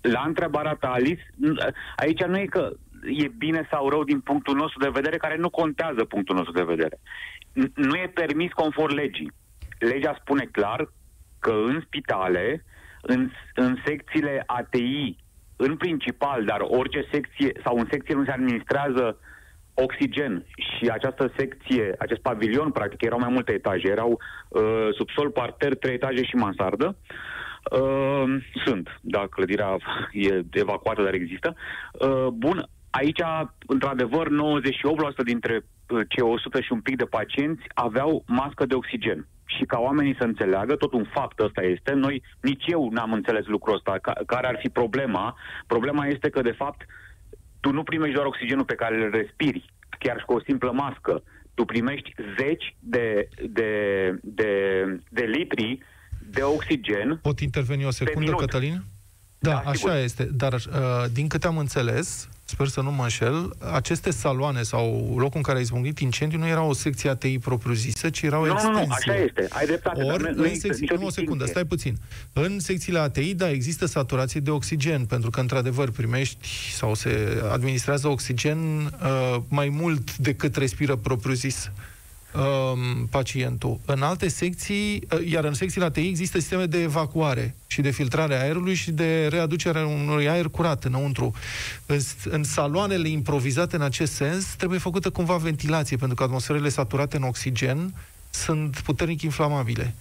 [0.00, 1.34] La întrebarea ta, Alice,
[1.96, 2.72] aici nu e că
[3.06, 6.62] e bine sau rău din punctul nostru de vedere, care nu contează punctul nostru de
[6.62, 7.00] vedere.
[7.74, 9.32] Nu e permis conform legii.
[9.78, 10.88] Legea spune clar
[11.38, 12.64] că în spitale
[13.02, 15.16] în, în secțiile ATI,
[15.56, 19.18] în principal, dar orice secție sau în secție nu se administrează
[19.74, 25.76] oxigen și această secție, acest pavilion, practic, erau mai multe etaje, erau uh, subsol, parter,
[25.76, 26.96] trei etaje și mansardă.
[27.70, 28.24] Uh,
[28.64, 29.76] sunt, da, clădirea
[30.12, 31.54] e evacuată, dar există.
[31.92, 32.68] Uh, bun,
[33.00, 33.22] aici,
[33.66, 34.32] într-adevăr, 98%
[35.24, 39.26] dintre uh, cei 100 și un pic de pacienți aveau mască de oxigen
[39.56, 43.46] și ca oamenii să înțeleagă, tot un fapt ăsta este, noi, nici eu n-am înțeles
[43.46, 45.36] lucrul ăsta, ca, care ar fi problema.
[45.66, 46.80] Problema este că, de fapt,
[47.60, 49.64] tu nu primești doar oxigenul pe care îl respiri,
[49.98, 51.22] chiar și cu o simplă mască.
[51.54, 53.70] Tu primești zeci de, de,
[54.22, 54.52] de,
[55.08, 55.78] de litri
[56.30, 57.18] de oxigen.
[57.22, 58.82] Pot interveni o secundă, Cătălin?
[59.38, 59.94] Da, așa sigur.
[59.94, 60.24] este.
[60.24, 60.60] Dar uh,
[61.12, 65.58] din câte am înțeles, sper să nu mă înșel, aceste saloane sau locul în care
[65.58, 68.86] a izbucnit incendiu nu era o secție ATI propriu-zisă, ci era o Nu, nu, extensie.
[68.86, 69.46] nu, așa este.
[69.50, 70.02] Ai dreptate.
[70.04, 71.52] dar Ori, nu- în nu există secții, nicio nu, o secundă, distinție.
[71.52, 71.96] stai puțin.
[72.52, 78.08] În secțiile ATI, da, există saturație de oxigen, pentru că, într-adevăr, primești sau se administrează
[78.08, 81.70] oxigen uh, mai mult decât respiră propriu-zis
[82.34, 83.80] um, pacientul.
[83.84, 88.34] În alte secții, uh, iar în secțiile ATI există sisteme de evacuare și de filtrare
[88.34, 91.32] a aerului și de readucere a unui aer curat înăuntru.
[91.86, 97.16] În, în saloanele improvizate în acest sens trebuie făcută cumva ventilație, pentru că atmosferele saturate
[97.16, 97.94] în oxigen
[98.30, 99.94] sunt puternic inflamabile.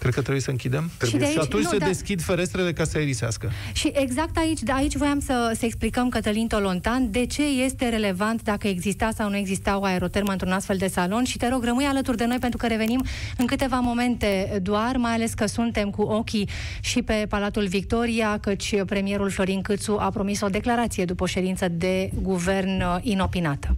[0.00, 0.90] Cred că trebuie să închidem.
[1.06, 3.50] Și de și aici- atunci nu, se dar- deschid ferestrele ca să aerisească.
[3.72, 8.42] Și exact aici, de aici voiam să, să explicăm, Cătălin Tolontan, de ce este relevant
[8.42, 11.84] dacă exista sau nu exista o aerotermă într-un astfel de salon și te rog, rămâi
[11.84, 13.04] alături de noi pentru că revenim
[13.36, 16.48] în câteva momente doar, mai ales că suntem cu ochii
[16.80, 21.68] și pe Palatul Victoria, căci premierul Florin Câțu a promis o declarație după o ședință
[21.68, 23.76] de guvern uh, inopinată.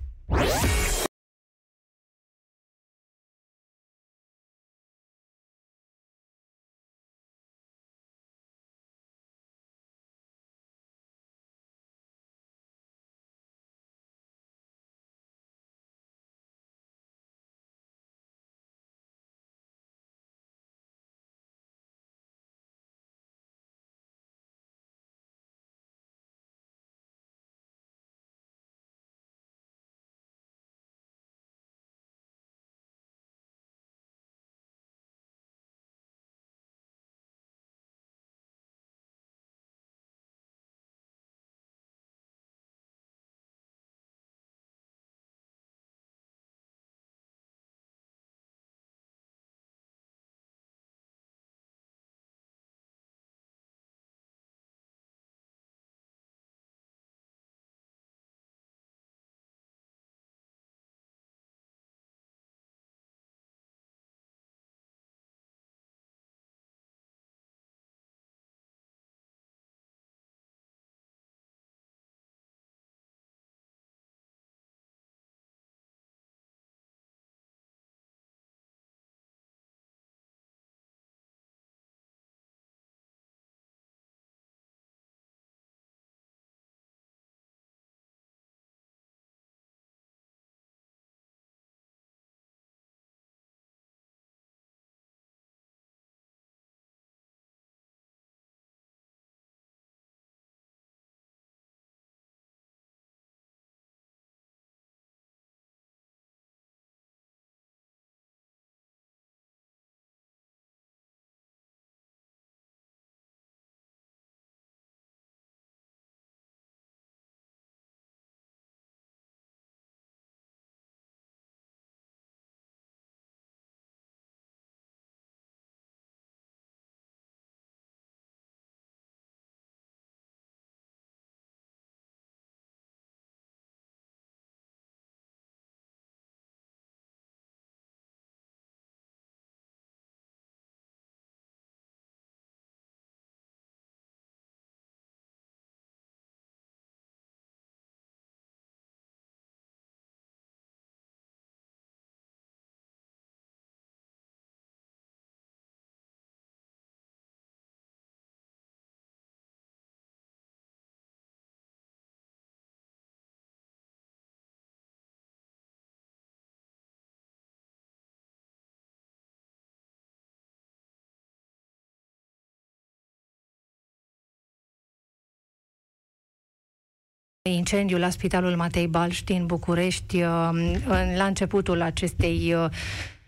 [177.50, 180.48] Incendiu la Spitalul Matei Balș din București uh,
[180.86, 182.64] în- la începutul acestei uh,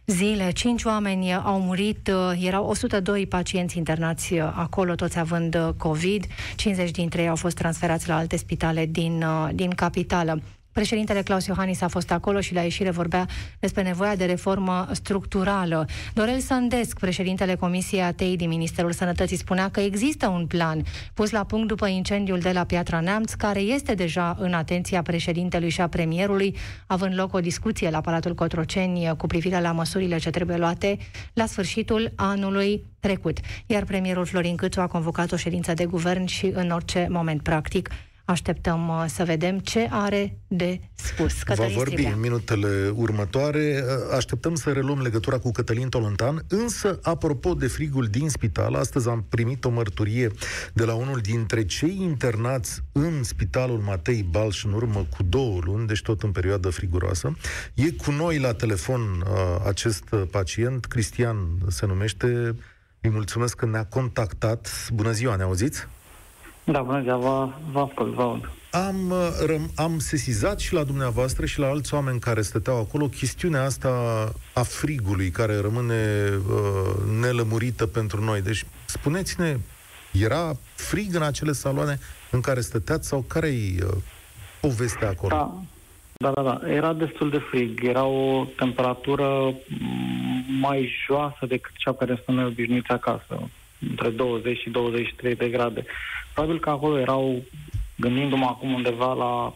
[0.06, 0.50] zile.
[0.50, 6.24] Cinci oameni au murit, uh, erau 102 pacienți internați uh, acolo, toți având uh, COVID.
[6.56, 10.40] 50 dintre ei au fost transferați la alte spitale din, uh, din capitală.
[10.74, 13.26] Președintele Claus Iohannis a fost acolo și la ieșire vorbea
[13.58, 15.86] despre nevoia de reformă structurală.
[16.14, 20.82] Dorel Sândesc, președintele Comisiei ATEI din Ministerul Sănătății, spunea că există un plan
[21.14, 25.68] pus la punct după incendiul de la Piatra Neamț, care este deja în atenția președintelui
[25.68, 26.56] și a premierului,
[26.86, 30.96] având loc o discuție la Palatul Cotroceni cu privire la măsurile ce trebuie luate
[31.32, 33.38] la sfârșitul anului trecut.
[33.66, 37.90] Iar premierul Florin Câțu a convocat o ședință de guvern și în orice moment practic
[38.26, 41.42] Așteptăm uh, să vedem ce are de spus.
[41.42, 42.14] Cătălin Va vorbi Striblea.
[42.14, 43.84] în minutele următoare.
[43.86, 49.08] Uh, așteptăm să reluăm legătura cu Cătălin Tolontan, însă, apropo de frigul din spital, astăzi
[49.08, 50.30] am primit o mărturie
[50.72, 55.86] de la unul dintre cei internați în spitalul Matei Balș în urmă cu două luni,
[55.86, 57.36] deci tot în perioadă friguroasă.
[57.74, 61.36] E cu noi la telefon uh, acest pacient, Cristian
[61.68, 62.26] se numește,
[63.00, 64.88] îi mulțumesc că ne-a contactat.
[64.92, 65.86] Bună ziua, ne auziți?
[66.64, 68.50] Da, bună ziua, vă, vă ascult, vă aud.
[68.70, 73.62] Am, uh, am sesizat și la dumneavoastră și la alți oameni care stăteau acolo chestiunea
[73.62, 73.88] asta
[74.52, 78.42] a frigului care rămâne uh, nelămurită pentru noi.
[78.42, 79.56] Deci, spuneți-ne,
[80.12, 81.98] era frig în acele saloane
[82.30, 83.96] în care stăteați sau care-i uh,
[84.60, 85.36] povestea acolo?
[85.36, 85.62] Da.
[86.16, 86.70] Da, da, da.
[86.70, 87.84] Era destul de frig.
[87.84, 89.54] Era o temperatură
[90.60, 93.48] mai joasă decât cea care suntem noi obișnuiți acasă.
[93.88, 95.84] Între 20 și 23 de grade.
[96.34, 97.42] Probabil că acolo erau,
[97.96, 99.54] gândindu-mă acum undeva la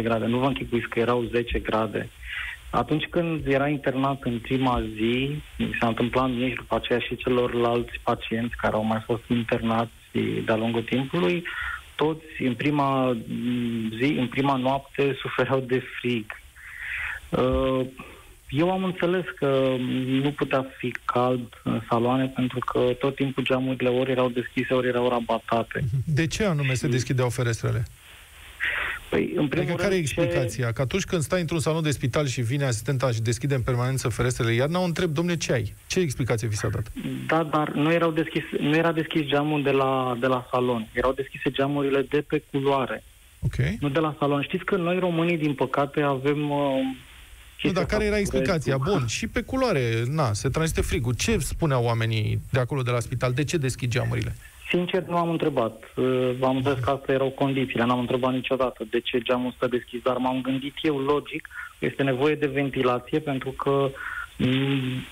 [0.00, 0.26] 17-18 grade.
[0.26, 2.08] Nu vă închipuiți că erau 10 grade.
[2.70, 7.16] Atunci când era internat în prima zi, mi s-a întâmplat mie și după aceea și
[7.16, 9.92] celorlalți pacienți care au mai fost internați
[10.44, 11.44] de-a lungul timpului,
[11.96, 13.16] toți în prima
[14.00, 16.26] zi, în prima noapte sufereau de frig.
[17.28, 17.86] Uh,
[18.56, 19.76] eu am înțeles că
[20.22, 24.88] nu putea fi cald în saloane pentru că tot timpul geamurile ori erau deschise, ori
[24.88, 25.84] erau rabatate.
[26.04, 27.82] De ce anume se deschideau ferestrele?
[29.10, 30.66] Păi, în primul adică care e explicația?
[30.66, 30.72] Ce...
[30.72, 34.08] Că atunci când stai într-un salon de spital și vine asistenta și deschide în permanență
[34.08, 35.74] ferestrele iarna, o întreb, domne, ce ai?
[35.86, 36.92] Ce explicație vi s-a dat?
[37.26, 40.88] Da, dar nu, erau deschis, nu era deschis geamul de la, de la salon.
[40.92, 43.04] Erau deschise geamurile de pe culoare.
[43.40, 43.54] Ok.
[43.80, 44.42] Nu de la salon.
[44.42, 46.50] Știți că noi românii, din păcate, avem...
[46.50, 46.78] Uh,
[47.66, 48.76] nu, dar care era explicația?
[48.76, 51.14] Bun, și pe culoare, na, se transmite frigul.
[51.14, 53.32] Ce spuneau oamenii de acolo, de la spital?
[53.32, 54.36] De ce deschid geamurile?
[54.70, 55.82] Sincer, nu am întrebat.
[55.96, 60.02] Uh, am înțeles că astea erau condițiile, n-am întrebat niciodată de ce geamul stă deschis,
[60.02, 61.48] dar m-am gândit eu, logic,
[61.78, 63.90] este nevoie de ventilație pentru că
[64.36, 65.02] mm,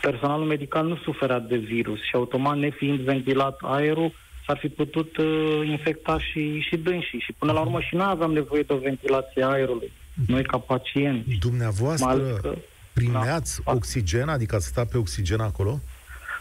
[0.00, 4.12] personalul medical nu suferea de virus și automat, nefiind ventilat aerul,
[4.46, 7.20] s-ar fi putut uh, infecta și, și dânsii.
[7.20, 9.92] Și până la urmă și noi aveam nevoie de o ventilație a aerului.
[10.26, 11.30] Noi ca pacienți.
[11.40, 12.58] Dumneavoastră
[12.92, 15.80] primeați da, oxigen, adică ați stat pe oxigen acolo?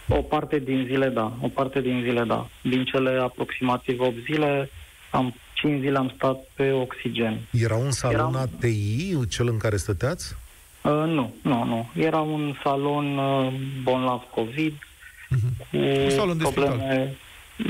[0.08, 1.38] O parte din zile, da.
[1.42, 2.50] O parte din zile, da.
[2.64, 4.70] Din cele aproximativ 8 zile,
[5.12, 7.40] am 5 zile am stat pe oxigen.
[7.52, 8.42] Era un salon Era...
[8.42, 10.36] ATI, cel în care stăteați?
[10.82, 11.90] Uh, nu, nu, nu.
[11.96, 13.54] Era un salon uh,
[13.84, 15.68] bonlav COVID, uh-huh.
[15.72, 16.74] cu un salon de probleme...
[16.74, 17.28] Spital.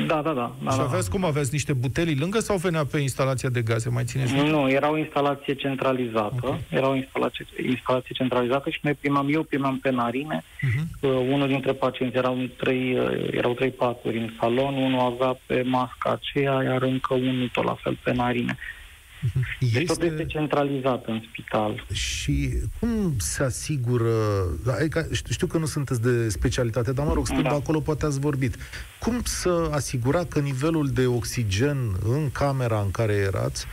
[0.08, 0.56] Da, da, da.
[0.64, 0.84] da și da.
[0.84, 1.26] aveți cum?
[1.26, 3.90] Aveți niște butelii lângă sau venea pe instalația de gaze?
[3.90, 4.34] Mai țineți?
[4.34, 6.36] Nu, era o instalație centralizată.
[6.42, 6.66] Okay.
[6.70, 10.44] Era o instalație, instalație centralizată și noi primam, eu primam pe narine.
[10.44, 11.00] Uh-huh.
[11.00, 15.64] Uh, unul dintre pacienți erau trei, uh, erau trei paturi în salon, unul avea pe
[15.66, 18.58] masca aceea, iar încă unul tot la fel pe narine.
[18.58, 18.79] Este...
[19.74, 21.86] Deci tot este centralizat în spital.
[21.92, 22.50] Și
[22.80, 24.14] cum se asigură...
[24.80, 27.50] Adică știu că nu sunteți de specialitate, dar mă rog, stând da.
[27.50, 28.56] acolo poate ați vorbit.
[29.00, 33.66] Cum să asigura că nivelul de oxigen în camera în care erați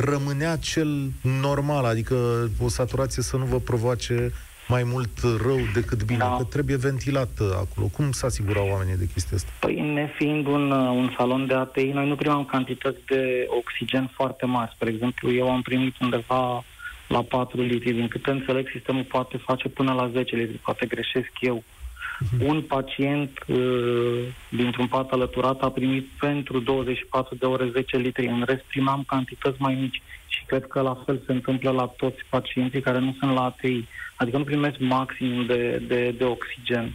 [0.00, 4.32] rămânea cel normal, adică o saturație să nu vă provoace
[4.68, 6.36] mai mult rău decât bine, da.
[6.36, 7.86] că trebuie ventilat acolo.
[7.96, 9.50] Cum să asigurau oamenii de chestia asta?
[9.60, 14.46] Păi, ne fiind un, un salon de ATI, noi nu primam cantități de oxigen foarte
[14.46, 14.72] mari.
[14.74, 16.64] Spre exemplu, eu am primit undeva
[17.08, 17.92] la 4 litri.
[17.92, 20.56] Din câte înțeleg, sistemul poate face până la 10 litri.
[20.56, 21.62] Poate greșesc eu.
[21.64, 22.46] Uh-huh.
[22.46, 28.26] Un pacient uh, dintr-un pat alăturat a primit pentru 24 de ore 10 litri.
[28.26, 30.02] În rest primam cantități mai mici.
[30.26, 33.88] Și cred că la fel se întâmplă la toți pacienții care nu sunt la ATI.
[34.16, 36.92] Adică nu primesc maxim de, de, de oxigen.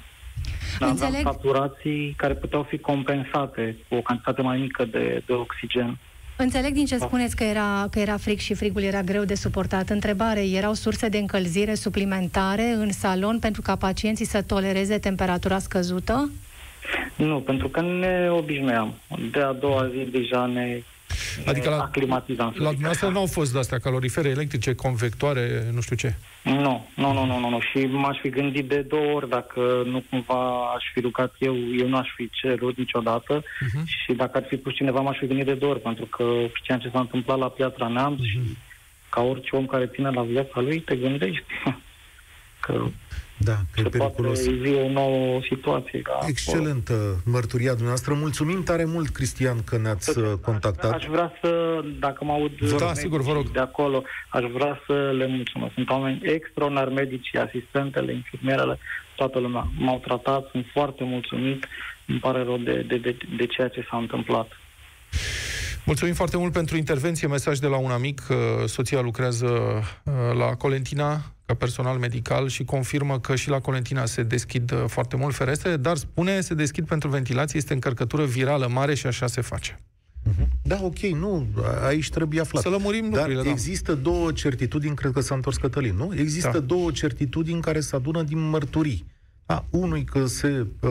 [0.79, 1.21] Dar Înțeleg.
[1.23, 5.97] saturații care puteau fi compensate cu o cantitate mai mică de, de oxigen.
[6.37, 7.05] Înțeleg din ce da.
[7.05, 9.89] spuneți că era, că era frig și frigul era greu de suportat.
[9.89, 16.31] Întrebare, erau surse de încălzire suplimentare în salon pentru ca pacienții să tolereze temperatura scăzută?
[17.15, 18.93] Nu, pentru că ne obișnuiam.
[19.31, 20.81] De a doua zi deja ne
[21.45, 21.89] Adică la,
[22.37, 26.15] la dumneavoastră nu au fost de-astea calorifere electrice, convectoare, nu știu ce?
[26.43, 27.59] Nu, nu, nu, nu, nu, nu.
[27.59, 31.87] Și m-aș fi gândit de două ori dacă nu cumva aș fi rugat eu, eu
[31.87, 33.83] nu aș fi cerut niciodată uh-huh.
[33.85, 36.79] și dacă ar fi pus cineva m-aș fi gândit de două ori, pentru că știam
[36.79, 38.29] ce s-a întâmplat la Piatra Neamț uh-huh.
[38.29, 38.39] și
[39.09, 41.45] ca orice om care ține la viața lui, te gândești
[42.65, 42.83] că
[43.41, 44.43] da, că e periculos.
[44.43, 46.01] poate o nouă situație.
[46.01, 47.15] Ca Excelentă acolo.
[47.25, 48.13] mărturia dumneavoastră.
[48.13, 50.93] Mulțumim tare mult, Cristian, că ne-ați aș, contactat.
[50.93, 53.51] Aș vrea să, dacă mă aud da, sigur, vă rog.
[53.51, 55.73] de acolo, aș vrea să le mulțumesc.
[55.73, 58.79] Sunt oameni extraordinar medici, asistentele, infirmierele,
[59.15, 59.67] toată lumea.
[59.77, 61.65] M-au tratat, sunt foarte mulțumit.
[62.05, 64.47] Îmi pare rău de, de, de, de ceea ce s-a întâmplat.
[65.85, 67.27] Mulțumim foarte mult pentru intervenție.
[67.27, 68.21] Mesaj de la un amic.
[68.65, 69.47] Soția lucrează
[70.37, 75.35] la Colentina ca personal medical și confirmă că și la Colentina se deschid foarte mult
[75.35, 79.79] ferestre, dar spune se deschid pentru ventilație, este încărcătură virală mare și așa se face.
[80.29, 80.47] Uh-huh.
[80.63, 81.47] Da, ok, nu,
[81.85, 82.63] aici trebuie aflat.
[82.63, 83.49] Să lămurim Dar lucrurile, da.
[83.49, 86.11] există două certitudini, cred că s-a întors Cătălin, nu?
[86.15, 86.59] Există da.
[86.59, 89.05] două certitudini care se adună din mărturii.
[89.51, 90.89] A, unui că se uh,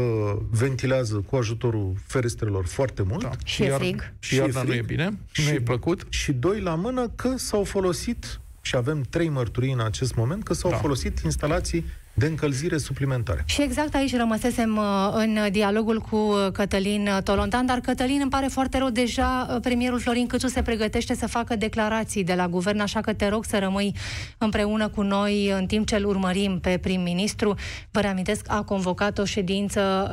[0.50, 3.22] ventilează cu ajutorul ferestrelor foarte mult.
[3.22, 3.30] Da.
[3.44, 4.12] Și, iar, frig.
[4.18, 6.06] Și iarna nu e bine, și, nu e plăcut.
[6.08, 10.54] Și doi la mână că s-au folosit, și avem trei mărturii în acest moment, că
[10.54, 10.76] s-au da.
[10.76, 11.84] folosit instalații
[12.18, 13.42] de încălzire suplimentare.
[13.46, 18.30] Și exact aici rămăsesem uh, în dialogul cu uh, Cătălin uh, Tolontan, dar Cătălin îmi
[18.30, 22.80] pare foarte rău, deja premierul Florin Câțu se pregătește să facă declarații de la guvern,
[22.80, 23.94] așa că te rog să rămâi
[24.38, 27.54] împreună cu noi în timp ce îl urmărim pe prim-ministru.
[27.90, 30.10] Vă reamintesc, a convocat o ședință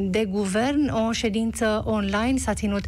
[0.00, 2.84] de guvern, o ședință online, s-a ținut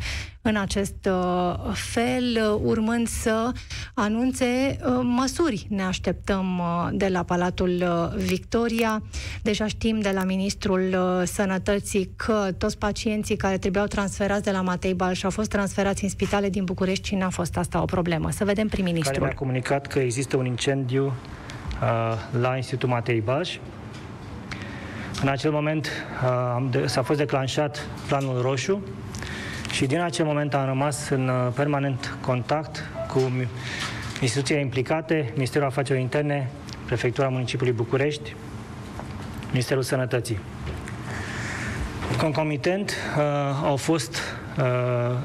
[0.47, 3.53] în acest uh, fel, uh, urmând să
[3.95, 5.67] anunțe uh, măsuri.
[5.69, 7.85] Ne așteptăm de la Palatul
[8.17, 9.03] Victoria.
[9.43, 14.95] Deja știm de la Ministrul Sănătății că toți pacienții care trebuiau transferați de la Matei
[14.95, 18.31] Balș au fost transferați în spitale din București și n-a fost asta o problemă.
[18.31, 19.13] Să vedem prim-ministrul.
[19.13, 23.57] Care mi-a comunicat că există un incendiu uh, la Institutul Matei Balș.
[25.23, 25.89] În acel moment
[26.73, 28.83] uh, s-a fost declanșat planul roșu,
[29.75, 33.33] și din acel moment am rămas în uh, permanent contact cu
[34.21, 36.51] instituțiile implicate, Ministerul Afacerilor Interne,
[36.87, 38.35] Prefectura Municipiului București,
[39.51, 40.39] Ministerul Sănătății.
[42.21, 43.23] Concomitent uh,
[43.65, 44.17] au fost
[44.59, 44.65] uh,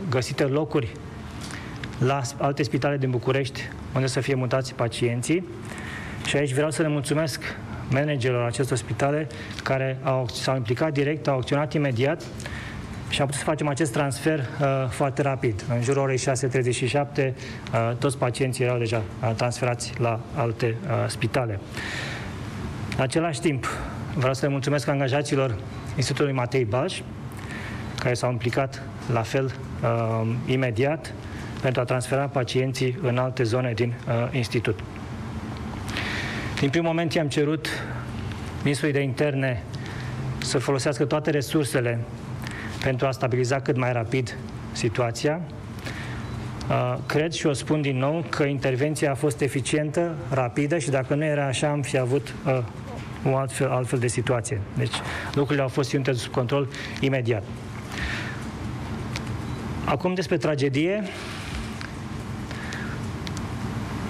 [0.10, 0.92] găsite locuri
[1.98, 3.62] la alte spitale din București
[3.96, 5.48] unde să fie mutați pacienții
[6.26, 7.44] și aici vreau să le mulțumesc
[7.90, 9.28] managerilor acestor spitale
[9.64, 12.24] care au, s-au implicat direct, au acționat imediat
[13.10, 15.64] și am putut să facem acest transfer uh, foarte rapid.
[15.70, 21.60] În jurul orei 6.37, uh, toți pacienții erau deja uh, transferați la alte uh, spitale.
[22.98, 23.66] În același timp,
[24.16, 25.56] vreau să le mulțumesc angajaților
[25.96, 27.02] Institutului Matei Balș,
[28.00, 28.82] care s-au implicat
[29.12, 29.46] la fel
[29.84, 31.14] uh, imediat
[31.62, 34.80] pentru a transfera pacienții în alte zone din uh, institut.
[36.60, 37.68] Din primul moment i-am cerut
[38.64, 39.64] Ministrului de Interne
[40.38, 42.00] să folosească toate resursele
[42.84, 44.38] pentru a stabiliza cât mai rapid
[44.72, 45.42] situația.
[46.70, 51.16] Uh, cred și o spun din nou că intervenția a fost eficientă, rapidă și dacă
[51.16, 52.60] nu era așa am fi avut uh,
[53.26, 54.62] o altfel, altfel de situație.
[54.78, 54.94] Deci
[55.34, 56.68] lucrurile au fost ținute sub control
[57.00, 57.44] imediat.
[59.86, 61.04] Acum despre tragedie.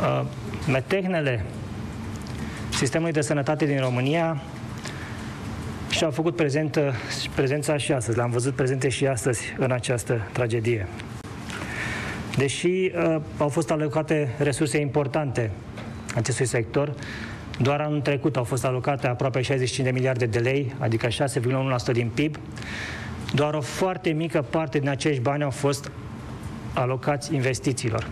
[0.02, 0.26] Uh,
[0.68, 1.46] metehnele
[2.70, 4.42] sistemului de sănătate din România
[6.00, 6.94] și au făcut prezentă,
[7.36, 8.18] prezența și astăzi.
[8.18, 10.88] Le-am văzut prezente și astăzi în această tragedie.
[12.38, 15.52] Deși uh, au fost alocate resurse importante
[16.16, 16.94] acestui sector,
[17.62, 22.10] doar anul trecut au fost alocate aproape 65 de miliarde de lei, adică 6,1% din
[22.14, 22.36] PIB.
[23.34, 25.92] Doar o foarte mică parte din acești bani au fost
[26.74, 28.08] alocați investițiilor.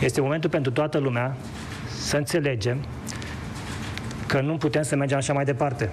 [0.00, 1.36] Este momentul pentru toată lumea
[1.98, 2.84] să înțelegem
[4.30, 5.90] că nu putem să mergem așa mai departe.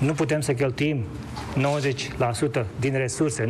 [0.00, 1.04] Nu putem să cheltuim
[2.60, 3.48] 90% din resurse, 95%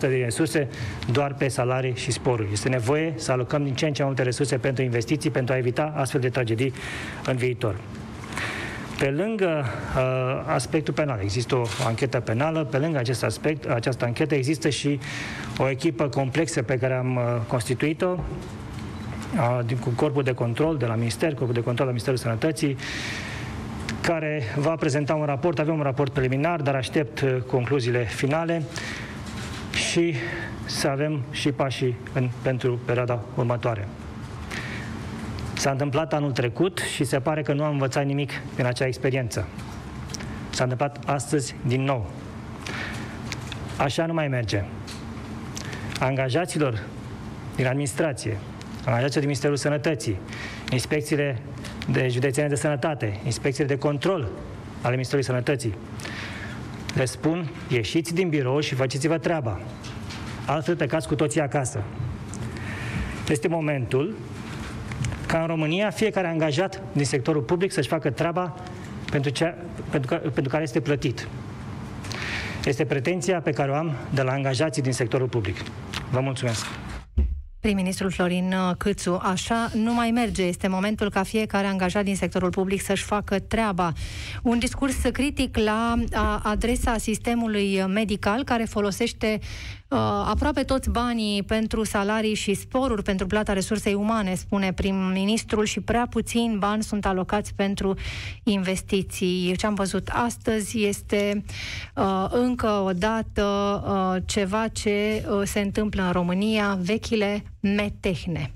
[0.00, 0.68] din resurse
[1.12, 2.48] doar pe salarii și sporuri.
[2.52, 5.56] Este nevoie să alocăm din ce în ce mai multe resurse pentru investiții, pentru a
[5.56, 6.72] evita astfel de tragedii
[7.26, 7.76] în viitor.
[8.98, 9.64] Pe lângă
[9.96, 14.98] uh, aspectul penal, există o anchetă penală, pe lângă acest aspect, această anchetă există și
[15.58, 18.16] o echipă complexă pe care am uh, constituit-o,
[19.80, 22.76] cu corpul de control de la Minister, corpul de control la Ministerul Sănătății,
[24.00, 25.58] care va prezenta un raport.
[25.58, 28.62] Avem un raport preliminar, dar aștept uh, concluziile finale
[29.74, 30.14] și
[30.64, 33.88] să avem și pașii în, pentru perioada următoare.
[35.56, 39.48] S-a întâmplat anul trecut și se pare că nu am învățat nimic din acea experiență.
[40.50, 42.10] S-a întâmplat astăzi din nou.
[43.76, 44.64] Așa nu mai merge.
[46.00, 46.82] Angajaților
[47.56, 48.36] din administrație,
[48.84, 50.18] angajații din Ministerul Sănătății,
[50.70, 51.38] inspecțiile
[51.90, 54.28] de județene de sănătate, inspecțiile de control
[54.80, 55.74] ale Ministerului Sănătății.
[56.94, 59.60] Le spun, ieșiți din birou și faceți-vă treaba.
[60.46, 61.82] Altfel plecați cu toții acasă.
[63.28, 64.14] Este momentul
[65.26, 68.54] ca în România fiecare angajat din sectorul public să-și facă treaba
[69.10, 69.54] pentru, cea,
[69.90, 71.28] pentru, că, pentru care este plătit.
[72.64, 75.56] Este pretenția pe care o am de la angajații din sectorul public.
[76.10, 76.66] Vă mulțumesc!
[77.64, 80.42] Prim-ministrul Florin uh, Câțu, așa nu mai merge.
[80.42, 83.92] Este momentul ca fiecare angajat din sectorul public să-și facă treaba.
[84.42, 85.94] Un discurs critic la
[86.42, 89.38] adresa sistemului medical care folosește
[89.88, 95.80] uh, aproape toți banii pentru salarii și sporuri pentru plata resursei umane, spune prim-ministrul, și
[95.80, 97.94] prea puțin bani sunt alocați pentru
[98.42, 99.56] investiții.
[99.56, 101.44] Ce am văzut astăzi este
[101.94, 103.44] uh, încă o dată
[103.86, 108.52] uh, ceva ce uh, se întâmplă în România, vechile metehne.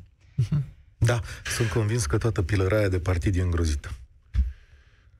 [0.98, 1.20] Da,
[1.56, 3.90] sunt convins că toată pilăraia de partid e îngrozită.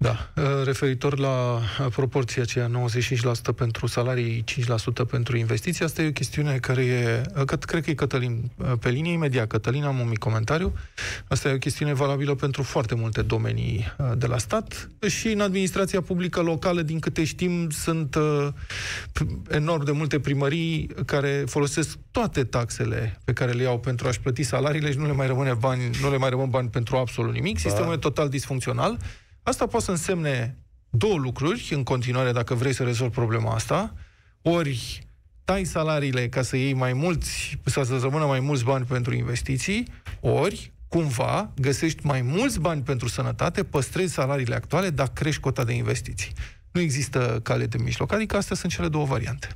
[0.00, 2.70] Da, uh, referitor la uh, proporția aceea
[3.52, 7.84] 95% pentru salarii, 5% pentru investiții, asta e o chestiune care e, uh, că, cred
[7.84, 10.72] că e Cătălin, pe linie imediat, Cătălin, am un mic comentariu,
[11.28, 14.88] asta e o chestiune valabilă pentru foarte multe domenii de la stat.
[15.06, 18.16] Și în administrația publică locală, din câte știm, sunt
[19.48, 24.42] enorm de multe primării care folosesc toate taxele pe care le iau pentru a-și plăti
[24.42, 27.54] salariile și nu le mai rămâne bani, nu le mai rămân bani pentru absolut nimic,
[27.54, 27.68] da.
[27.68, 28.98] sistemul e total disfuncțional,
[29.48, 30.58] Asta poate să însemne
[30.90, 33.94] două lucruri în continuare dacă vrei să rezolvi problema asta.
[34.42, 35.06] Ori
[35.44, 39.86] tai salariile ca să iei mai mulți, să rămână mai mulți bani pentru investiții,
[40.20, 45.72] ori cumva găsești mai mulți bani pentru sănătate, păstrezi salariile actuale, dar crești cota de
[45.72, 46.32] investiții.
[46.70, 49.48] Nu există cale de mijloc, adică astea sunt cele două variante.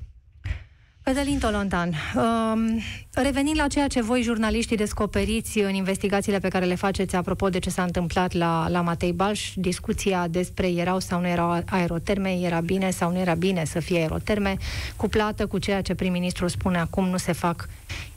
[1.05, 2.81] Cătălin Tolontan, um,
[3.11, 7.59] revenind la ceea ce voi, jurnaliștii, descoperiți în investigațiile pe care le faceți apropo de
[7.59, 12.61] ce s-a întâmplat la, la Matei Balș, discuția despre erau sau nu erau aeroterme, era
[12.61, 14.57] bine sau nu era bine să fie aeroterme,
[14.97, 17.69] cuplată cu ceea ce prim-ministrul spune acum, nu se fac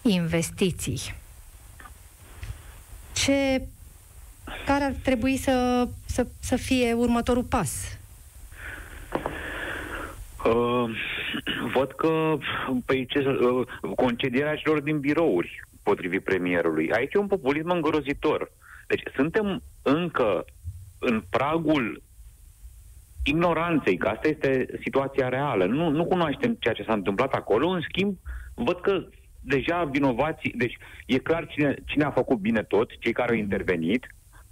[0.01, 0.99] investiții.
[3.13, 3.61] Ce,
[4.65, 7.69] care ar trebui să, să, să fie următorul pas?
[10.49, 10.89] Uh
[11.73, 12.37] văd că
[12.85, 16.91] păi, ce, uh, concedierea celor din birouri, potrivit premierului.
[16.91, 18.51] Aici e un populism îngrozitor.
[18.87, 20.45] Deci suntem încă
[20.99, 22.01] în pragul
[23.23, 25.65] ignoranței, că asta este situația reală.
[25.65, 28.17] Nu, nu cunoaștem ceea ce s-a întâmplat acolo, în schimb,
[28.53, 29.05] văd că
[29.41, 34.07] deja vinovații, deci e clar cine, cine a făcut bine tot, cei care au intervenit,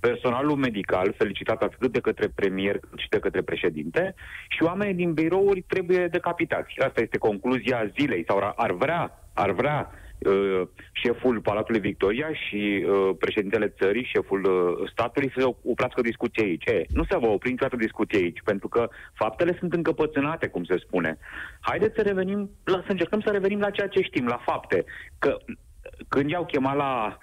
[0.08, 4.16] personalul medical, felicitat atât de către premier cât și de către președinte,
[4.50, 6.80] și oamenii din birouri trebuie decapitați.
[6.80, 9.02] Asta este concluzia zilei, sau ar vrea,
[9.34, 16.02] ar vrea uh, șeful Palatului Victoria și uh, președintele țării, șeful uh, statului, să oprească
[16.02, 16.66] discuție aici.
[16.66, 20.78] E, nu se va opri niciodată discuție aici, pentru că faptele sunt încăpățânate, cum se
[20.86, 21.18] spune.
[21.60, 24.84] Haideți să revenim, la, să încercăm să revenim la ceea ce știm, la fapte.
[25.20, 25.38] Că
[26.08, 27.18] când i-au chemat la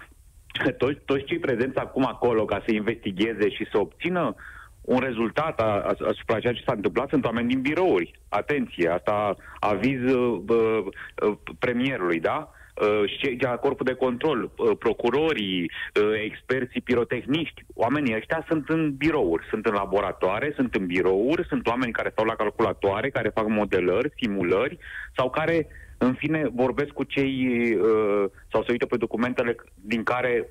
[0.79, 4.35] toți, toți cei prezenți acum acolo ca să investigheze și să obțină
[4.81, 5.61] un rezultat
[6.09, 8.21] asupra ceea ce s-a întâmplat sunt oameni din birouri.
[8.29, 12.51] Atenție, asta aviz uh, uh, premierului, da?
[12.81, 18.95] Uh, și cei corpul de control, uh, procurorii, uh, experții pirotehniști, oamenii ăștia sunt în
[18.97, 23.49] birouri, sunt în laboratoare, sunt în birouri, sunt oameni care stau la calculatoare, care fac
[23.49, 24.79] modelări, simulări
[25.17, 25.67] sau care
[26.03, 27.35] în fine, vorbesc cu cei
[27.75, 30.49] uh, sau se uită pe documentele din care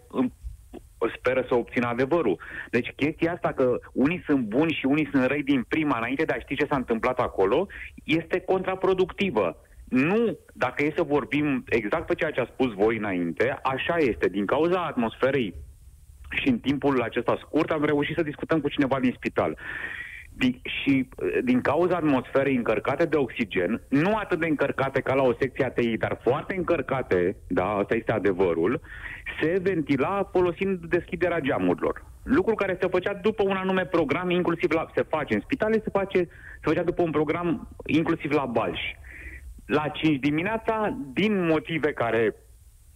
[1.17, 2.39] speră să obțină adevărul.
[2.69, 6.33] Deci chestia asta că unii sunt buni și unii sunt răi din prima, înainte de
[6.33, 7.67] a ști ce s-a întâmplat acolo,
[8.03, 9.57] este contraproductivă.
[9.83, 14.29] Nu, dacă e să vorbim exact pe ceea ce a spus voi înainte, așa este.
[14.29, 15.53] Din cauza atmosferei
[16.29, 19.57] și în timpul acesta scurt am reușit să discutăm cu cineva din spital.
[20.39, 25.23] Din, și uh, din cauza atmosferei încărcate de oxigen, nu atât de încărcate ca la
[25.23, 28.81] o secție ATI, dar foarte încărcate, da, asta este adevărul,
[29.41, 32.05] se ventila folosind deschiderea geamurilor.
[32.23, 35.89] Lucru care se făcea după un anume program, inclusiv la, se face în spitale, se,
[35.91, 36.17] face,
[36.61, 38.97] se făcea după un program inclusiv la Balși.
[39.65, 42.35] La 5 dimineața, din motive care,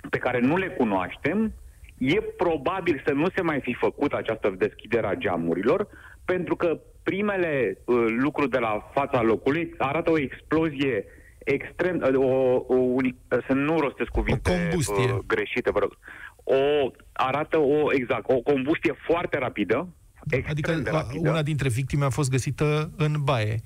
[0.10, 1.54] pe care nu le cunoaștem,
[1.98, 5.88] e probabil să nu se mai fi făcut această deschidere a geamurilor,
[6.26, 11.06] pentru că primele uh, lucruri de la fața locului arată o explozie
[11.44, 13.00] extrem, uh, o, o, o,
[13.48, 15.12] să nu rostesc cuvinte o combustie.
[15.12, 15.98] Uh, greșite, vă rog.
[16.44, 19.88] O, arată o, exact, o combustie foarte rapidă,
[20.50, 21.30] Adică rapidă.
[21.30, 23.62] una dintre victime a fost găsită în baie.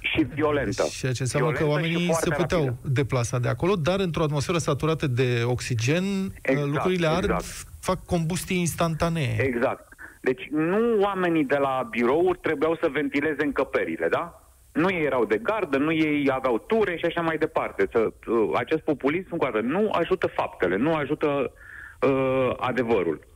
[0.00, 0.84] Și violentă.
[0.90, 2.88] Și ce înseamnă că oamenii se puteau rapidă.
[2.88, 6.04] deplasa de acolo, dar într-o atmosferă saturată de oxigen,
[6.42, 7.44] exact, lucrurile ard, exact.
[7.80, 9.36] fac combustie instantanee.
[9.40, 9.87] Exact.
[10.28, 14.42] Deci nu oamenii de la birouri trebuiau să ventileze încăperile, da?
[14.72, 17.88] Nu ei erau de gardă, nu ei aveau ture și așa mai departe.
[17.92, 21.52] Să, uh, acest populism încă nu ajută faptele, nu ajută
[22.02, 23.26] uh, adevărul.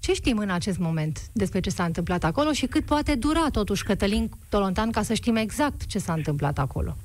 [0.00, 3.84] Ce știm în acest moment despre ce s-a întâmplat acolo și cât poate dura totuși
[3.84, 6.96] Cătălin Tolontan ca să știm exact ce s-a întâmplat acolo?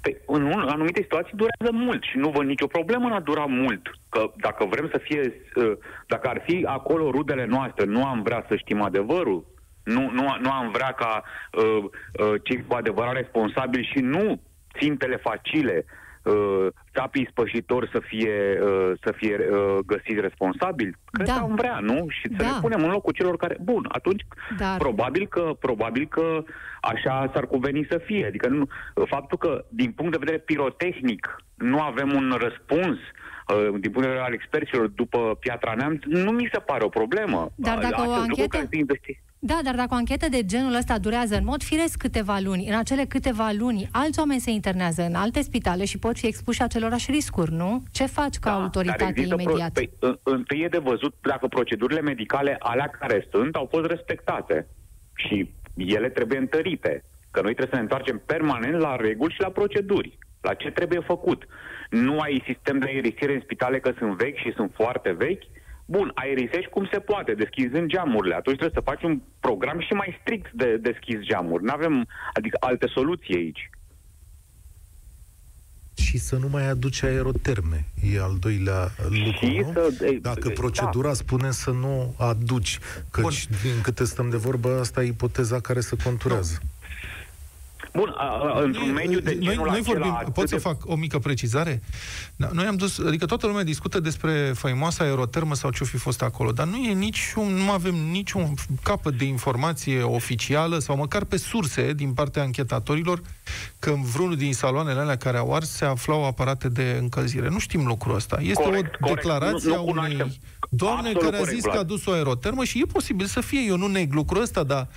[0.00, 3.44] Pe, în, un, anumite situații durează mult și nu văd nicio problemă în a dura
[3.44, 3.90] mult.
[4.08, 5.72] Că dacă vrem să fie, uh,
[6.06, 9.44] dacă ar fi acolo rudele noastre, nu am vrea să știm adevărul,
[9.84, 11.22] nu, nu, nu am vrea ca
[11.52, 14.40] uh, uh, cei cu adevărat responsabili și nu
[14.78, 15.84] țintele facile
[16.22, 20.96] uh, capii spășitori să fie, uh, să fie uh, găsiți responsabili?
[21.12, 21.32] Cred da.
[21.32, 22.06] că am vrea, nu?
[22.08, 22.44] Și să da.
[22.44, 23.56] ne punem în locul celor care...
[23.60, 24.22] Bun, atunci
[24.58, 24.76] Dar...
[24.76, 26.44] probabil, că, probabil că
[26.80, 28.26] așa s-ar cuveni să fie.
[28.26, 28.66] Adică nu,
[29.06, 33.19] faptul că, din punct de vedere pirotehnic, nu avem un răspuns uh,
[33.56, 37.52] din punct de vedere al experților după Piatra Neamț, nu mi se pare o problemă.
[37.54, 38.68] Dar dacă o anchetă...
[39.42, 42.74] Da, dar dacă o anchetă de genul ăsta durează în mod firesc câteva luni, în
[42.74, 47.10] acele câteva luni, alți oameni se internează în alte spitale și pot fi expuși acelorași
[47.10, 47.82] riscuri, nu?
[47.92, 49.72] Ce faci ca da, autoritate imediat?
[49.72, 54.66] Pro- păi, întâi e de văzut dacă procedurile medicale alea care sunt au fost respectate
[55.14, 57.04] și ele trebuie întărite.
[57.30, 61.00] Că noi trebuie să ne întoarcem permanent la reguli și la proceduri, la ce trebuie
[61.00, 61.44] făcut.
[61.90, 65.42] Nu ai sistem de aerisire în spitale că sunt vechi și sunt foarte vechi,
[65.90, 68.34] Bun, aerisești cum se poate, deschizând geamurile.
[68.34, 71.64] Atunci trebuie să faci un program și mai strict de deschis geamuri.
[71.64, 73.70] Nu avem adică alte soluții aici.
[75.94, 77.84] Și să nu mai aduci aeroterme.
[78.12, 79.72] E al doilea lucru, și nu?
[79.72, 80.54] Să, Dacă da.
[80.54, 81.14] procedura da.
[81.14, 82.78] spune să nu aduci,
[83.10, 83.58] căci Bun.
[83.62, 86.58] din câte stăm de vorbă, asta e ipoteza care se conturează.
[86.62, 86.68] Nu.
[87.92, 90.60] Bun, a, a, într-un mediu de genul noi, noi vorbim, pot să de...
[90.60, 91.82] fac o mică precizare?
[92.36, 96.22] Da, noi am dus, adică toată lumea discută despre faimoasa aerotermă sau ce-o fi fost
[96.22, 101.36] acolo, dar nu e niciun, nu avem niciun capăt de informație oficială sau măcar pe
[101.36, 103.22] surse din partea anchetatorilor
[103.78, 107.48] că în vreunul din saloanele alea care au ars se aflau aparate de încălzire.
[107.48, 108.38] Nu știm lucrul ăsta.
[108.40, 112.64] Este corect, o declarație a unei doamne care a zis că a dus o aerotermă
[112.64, 113.60] și e posibil să fie.
[113.66, 114.88] Eu nu neg lucrul ăsta, dar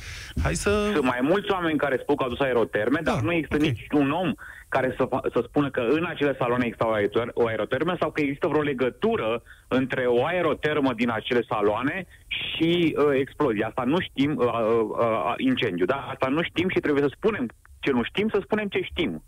[0.43, 0.89] hai să...
[0.93, 3.67] Sunt mai mulți oameni care spun că a dus aeroterme, da, dar nu există okay.
[3.67, 4.33] niciun om
[4.67, 6.87] care să, să spună că în acele saloane există
[7.33, 13.05] o aerotermă sau că există vreo legătură între o aerotermă din acele saloane și uh,
[13.19, 13.67] explozia.
[13.67, 14.53] Asta nu știm, uh, uh,
[14.99, 16.07] uh, incendiu, da?
[16.13, 17.45] Asta nu știm și trebuie să spunem
[17.79, 19.23] ce nu știm, să spunem ce știm.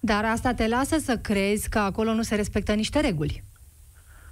[0.00, 3.42] Dar asta te lasă să crezi că acolo nu se respectă niște reguli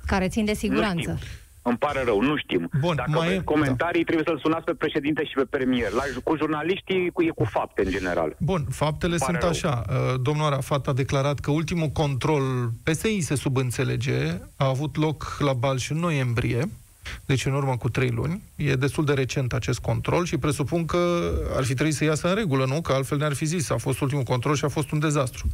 [0.06, 1.18] care țin de siguranță.
[1.64, 2.70] Îmi pare rău, nu știm.
[2.80, 4.12] Bun, Dacă mai aveți comentarii, da.
[4.12, 5.90] trebuie să-l sunați pe președinte și pe premier.
[5.90, 8.36] La, cu jurnaliștii cu, e cu fapte, în general.
[8.38, 9.48] Bun, faptele sunt rău.
[9.48, 9.82] așa.
[9.88, 12.42] Uh, domnul Arafat a declarat că ultimul control
[12.82, 16.68] PSI se subînțelege a avut loc la Balș în noiembrie,
[17.24, 18.42] deci în urmă cu trei luni.
[18.56, 22.34] E destul de recent acest control și presupun că ar fi trebuit să iasă în
[22.34, 22.80] regulă, nu?
[22.80, 23.70] Că altfel ne-ar fi zis.
[23.70, 25.46] A fost ultimul control și a fost un dezastru.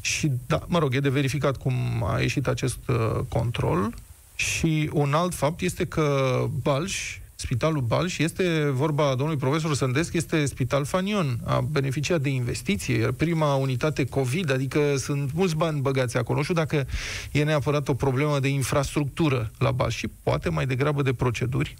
[0.00, 1.74] Și, da, mă rog, e de verificat cum
[2.06, 3.94] a ieșit acest uh, control.
[4.34, 10.44] Și un alt fapt este că Balș, Spitalul Balș, este, vorba domnului profesor Sândesc, este
[10.44, 11.36] Spital Fanion.
[11.46, 16.36] A beneficiat de investiție, prima unitate COVID, adică sunt mulți bani băgați acolo.
[16.38, 16.86] Nu știu dacă
[17.32, 21.74] e neapărat o problemă de infrastructură la Balș și poate mai degrabă de proceduri.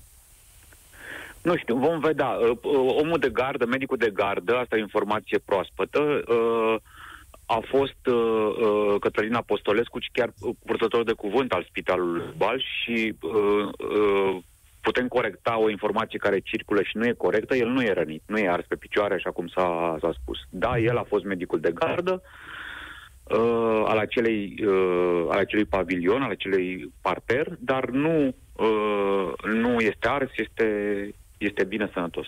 [1.43, 2.29] Nu știu, vom vedea.
[2.29, 6.77] Uh, uh, omul de gardă, medicul de gardă, asta e informație proaspătă, uh,
[7.47, 10.33] a fost uh, uh, Cătălin Apostolescu, chiar
[10.67, 13.33] purtător de cuvânt al Spitalului Bal și uh,
[13.79, 14.37] uh,
[14.87, 18.39] putem corecta o informație care circulă și nu e corectă, el nu e rănit, nu
[18.39, 20.39] e ars pe picioare, așa cum s-a, s-a spus.
[20.51, 26.31] Da, el a fost medicul de gardă uh, al, acelei, uh, al acelui pavilion, al
[26.31, 30.69] acelei parter, dar nu, uh, nu este ars, este,
[31.39, 32.27] este bine sănătos.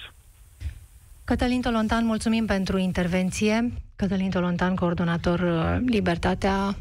[1.25, 3.73] Cătălin Tolontan, mulțumim pentru intervenție.
[3.97, 6.75] Cătălin Tolontan, coordonator uh, Libertatea.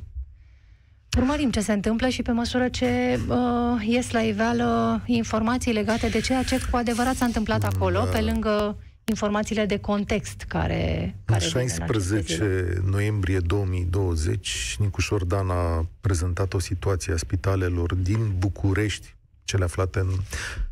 [1.17, 3.37] Urmărim ce se întâmplă și pe măsură ce uh,
[3.85, 8.05] ies la iveală informații legate de ceea ce cu adevărat s-a întâmplat acolo, da.
[8.05, 11.15] pe lângă informațiile de context care...
[11.25, 19.63] care 16 noiembrie 2020, Nicu Șordan a prezentat o situație a spitalelor din București, cele
[19.63, 20.09] aflate în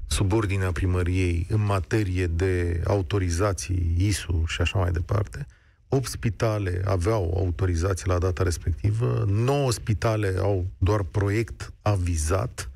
[0.08, 5.48] subordinea primăriei, în materie de autorizații ISU și așa mai departe.
[5.94, 12.70] 8 spitale aveau autorizație la data respectivă, 9 spitale au doar proiect avizat,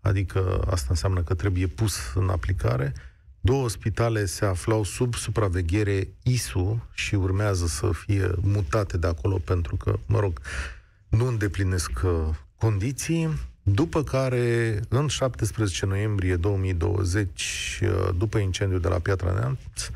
[0.00, 2.92] adică asta înseamnă că trebuie pus în aplicare.
[3.40, 9.76] Două spitale se aflau sub supraveghere ISU și urmează să fie mutate de acolo pentru
[9.76, 10.40] că, mă rog,
[11.08, 12.10] nu îndeplinesc uh,
[12.58, 13.28] condiții.
[13.62, 19.90] După care, în 17 noiembrie 2020, uh, după incendiul de la Piatra Neamț,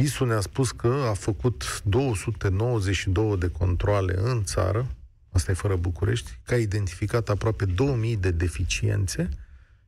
[0.00, 4.86] ISU ne-a spus că a făcut 292 de controle în țară,
[5.32, 9.28] asta e fără București, că a identificat aproape 2000 de deficiențe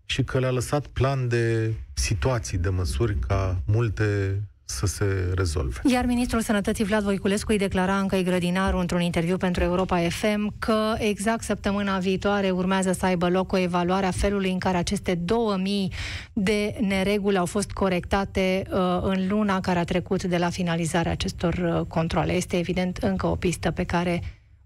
[0.05, 4.41] și că le-a lăsat plan de situații, de măsuri ca multe
[4.73, 5.81] să se rezolve.
[5.85, 10.95] Iar ministrul Sănătății Vlad Voiculescu îi declara încă grădinarul într-un interviu pentru Europa FM că
[10.99, 15.93] exact săptămâna viitoare urmează să aibă loc o evaluare a felului în care aceste 2000
[16.33, 21.55] de nereguli au fost corectate uh, în luna care a trecut de la finalizarea acestor
[21.55, 22.33] uh, controle.
[22.33, 24.23] Este evident încă o pistă pe care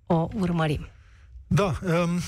[0.06, 0.88] o urmărim.
[1.46, 2.20] Da, um,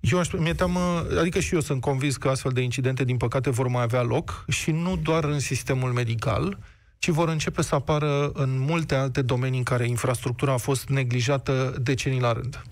[0.00, 3.50] eu aș, mi-e teamă, adică și eu sunt convins că astfel de incidente, din păcate,
[3.50, 6.58] vor mai avea loc și nu doar în sistemul medical,
[7.04, 11.76] ci vor începe să apară în multe alte domenii în care infrastructura a fost neglijată
[11.82, 12.62] decenii la rând.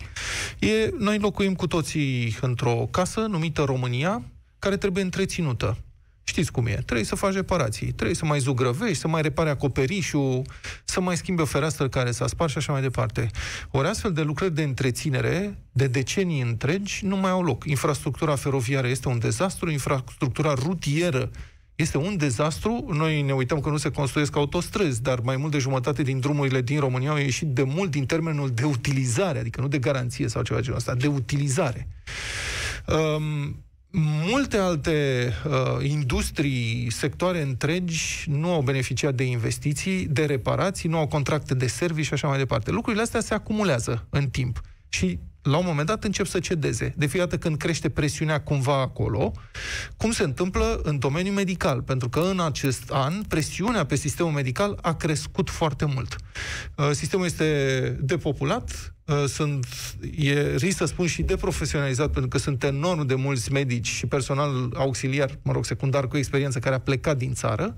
[0.59, 4.23] E, noi locuim cu toții într-o casă numită România,
[4.59, 5.77] care trebuie întreținută.
[6.25, 6.75] Știți cum e.
[6.75, 10.43] Trebuie să faci reparații, trebuie să mai zugrăvești, să mai repare acoperișul,
[10.85, 13.31] să mai schimbi o fereastră care s-a spart și așa mai departe.
[13.71, 17.65] Ori astfel de lucrări de întreținere, de decenii întregi, nu mai au loc.
[17.65, 21.31] Infrastructura feroviară este un dezastru, infrastructura rutieră
[21.83, 22.89] este un dezastru.
[22.93, 26.61] Noi ne uităm că nu se construiesc autostrăzi, dar mai mult de jumătate din drumurile
[26.61, 30.43] din România au ieșit de mult din termenul de utilizare, adică nu de garanție sau
[30.43, 31.89] ceva genul ăsta, de utilizare.
[32.87, 33.65] Um,
[34.31, 41.07] multe alte uh, industrii, sectoare întregi nu au beneficiat de investiții, de reparații, nu au
[41.07, 42.71] contracte de servicii și așa mai departe.
[42.71, 46.95] Lucrurile astea se acumulează în timp și la un moment dat încep să cedeze.
[46.97, 49.33] De fiecare dată când crește presiunea cumva acolo,
[49.97, 51.83] cum se întâmplă în domeniul medical.
[51.83, 56.17] Pentru că în acest an presiunea pe sistemul medical a crescut foarte mult.
[56.77, 59.67] Uh, sistemul este depopulat, uh, sunt,
[60.17, 64.73] e risc să spun și deprofesionalizat, pentru că sunt enorm de mulți medici și personal
[64.77, 67.75] auxiliar, mă rog, secundar cu experiență, care a plecat din țară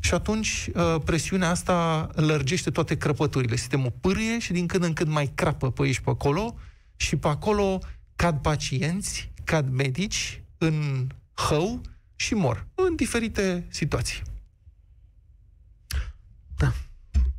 [0.00, 3.56] și atunci uh, presiunea asta lărgește toate crăpăturile.
[3.56, 6.56] Sistemul pârie și din când în când mai crapă pe aici pe acolo,
[7.00, 7.78] și pe acolo
[8.16, 11.80] cad pacienți, cad medici în hău
[12.16, 14.22] și mor în diferite situații.
[16.56, 16.72] Da.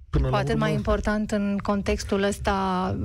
[0.09, 0.66] Până Poate urmă...
[0.66, 2.97] mai important în contextul ăsta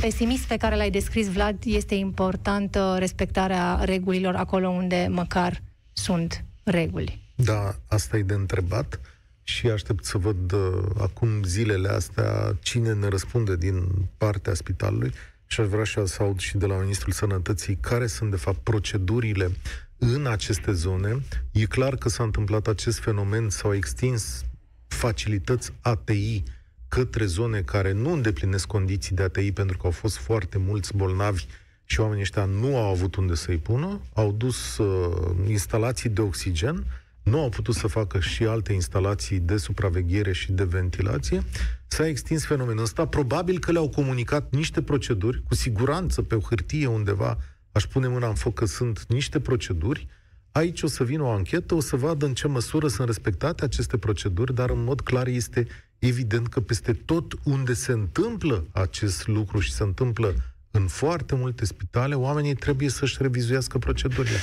[0.00, 7.32] pesimist pe care l-ai descris, Vlad, este importantă respectarea regulilor acolo unde măcar sunt reguli.
[7.34, 9.00] Da, asta e de întrebat
[9.42, 13.84] și aștept să văd uh, acum zilele astea cine ne răspunde din
[14.16, 15.12] partea spitalului
[15.46, 18.58] și aș vrea și să aud și de la Ministrul Sănătății care sunt, de fapt,
[18.58, 19.50] procedurile
[19.98, 21.20] în aceste zone.
[21.52, 24.44] E clar că s-a întâmplat acest fenomen, s-au extins
[24.88, 26.42] facilități ATI
[26.88, 31.46] către zone care nu îndeplinesc condiții de ATI pentru că au fost foarte mulți bolnavi
[31.84, 36.84] și oamenii ăștia nu au avut unde să-i pună, au dus uh, instalații de oxigen,
[37.30, 41.42] nu au putut să facă și alte instalații de supraveghere și de ventilație,
[41.86, 43.06] s-a extins fenomenul ăsta.
[43.06, 47.38] Probabil că le-au comunicat niște proceduri, cu siguranță pe o hârtie undeva,
[47.72, 50.08] aș pune mâna în foc că sunt niște proceduri,
[50.56, 53.96] Aici o să vină o anchetă, o să vadă în ce măsură sunt respectate aceste
[53.96, 55.66] proceduri, dar în mod clar este
[55.98, 60.34] evident că peste tot unde se întâmplă acest lucru și se întâmplă
[60.70, 64.36] în foarte multe spitale, oamenii trebuie să-și revizuiască procedurile.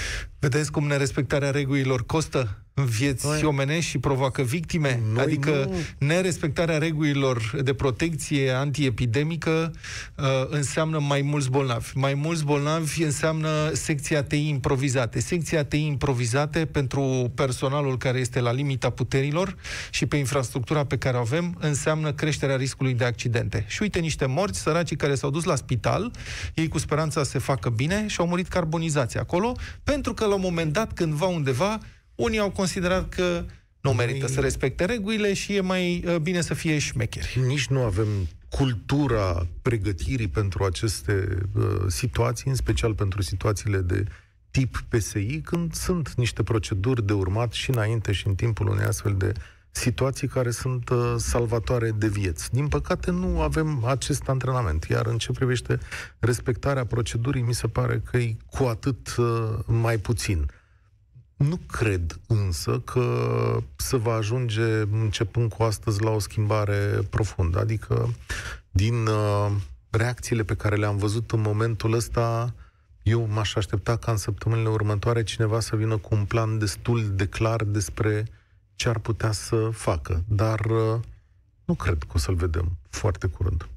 [0.43, 2.63] Vedeți cum nerespectarea regulilor costă?
[2.73, 3.43] vieți Noi...
[3.43, 5.01] omenești și provoacă victime?
[5.13, 6.07] Noi adică nu...
[6.07, 9.73] nerespectarea regulilor de protecție antiepidemică
[10.15, 11.91] uh, înseamnă mai mulți bolnavi.
[11.95, 15.19] Mai mulți bolnavi înseamnă secția ATI improvizate.
[15.19, 19.55] Secția ATI improvizate pentru personalul care este la limita puterilor
[19.91, 23.65] și pe infrastructura pe care o avem înseamnă creșterea riscului de accidente.
[23.67, 26.11] Și uite niște morți, săracii care s-au dus la spital,
[26.53, 30.39] ei cu speranța să se facă bine și au murit carbonizați acolo, pentru că la
[30.39, 31.79] un moment dat, cândva undeva,
[32.15, 33.45] unii au considerat că
[33.81, 37.39] nu merită să respecte regulile și e mai uh, bine să fie șmecheri.
[37.47, 38.07] Nici nu avem
[38.49, 44.03] cultura pregătirii pentru aceste uh, situații, în special pentru situațiile de
[44.51, 49.15] tip PSI, când sunt niște proceduri de urmat și înainte și în timpul unei astfel
[49.17, 49.31] de
[49.75, 52.51] situații care sunt uh, salvatoare de vieți.
[52.51, 55.79] Din păcate nu avem acest antrenament, iar în ce privește
[56.19, 60.39] respectarea procedurii, mi se pare că e cu atât uh, mai puțin.
[60.39, 60.61] Uh,
[61.35, 63.05] nu cred însă că
[63.75, 67.59] se va ajunge începând cu astăzi la o schimbare profundă.
[67.59, 68.13] Adică
[68.71, 69.51] din uh,
[69.89, 72.53] reacțiile pe care le-am văzut în momentul ăsta,
[73.03, 77.25] eu m-aș aștepta ca în săptămânile următoare cineva să vină cu un plan destul de
[77.25, 78.25] clar despre
[78.75, 80.23] ce ar putea să facă.
[80.27, 80.99] Dar uh,
[81.65, 83.67] nu cred că o să-l vedem foarte curând.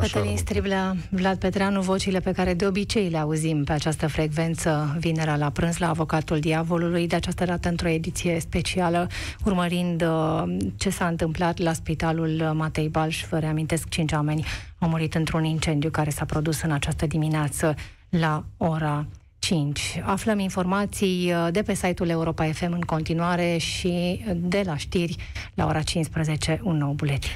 [0.00, 5.36] Cătălin Striblea, Vlad Petreanu, vocile pe care de obicei le auzim pe această frecvență vinerea
[5.36, 9.08] la prânz la Avocatul Diavolului, de această dată într-o ediție specială,
[9.44, 10.42] urmărind uh,
[10.76, 13.24] ce s-a întâmplat la Spitalul Matei Balș.
[13.30, 14.44] Vă reamintesc, cinci oameni
[14.78, 17.74] au murit într-un incendiu care s-a produs în această dimineață
[18.08, 19.06] la ora
[19.42, 20.00] 5.
[20.04, 25.16] Aflăm informații uh, de pe site-ul Europa FM în continuare și de la știri
[25.54, 27.30] la ora 15 un nou buletin.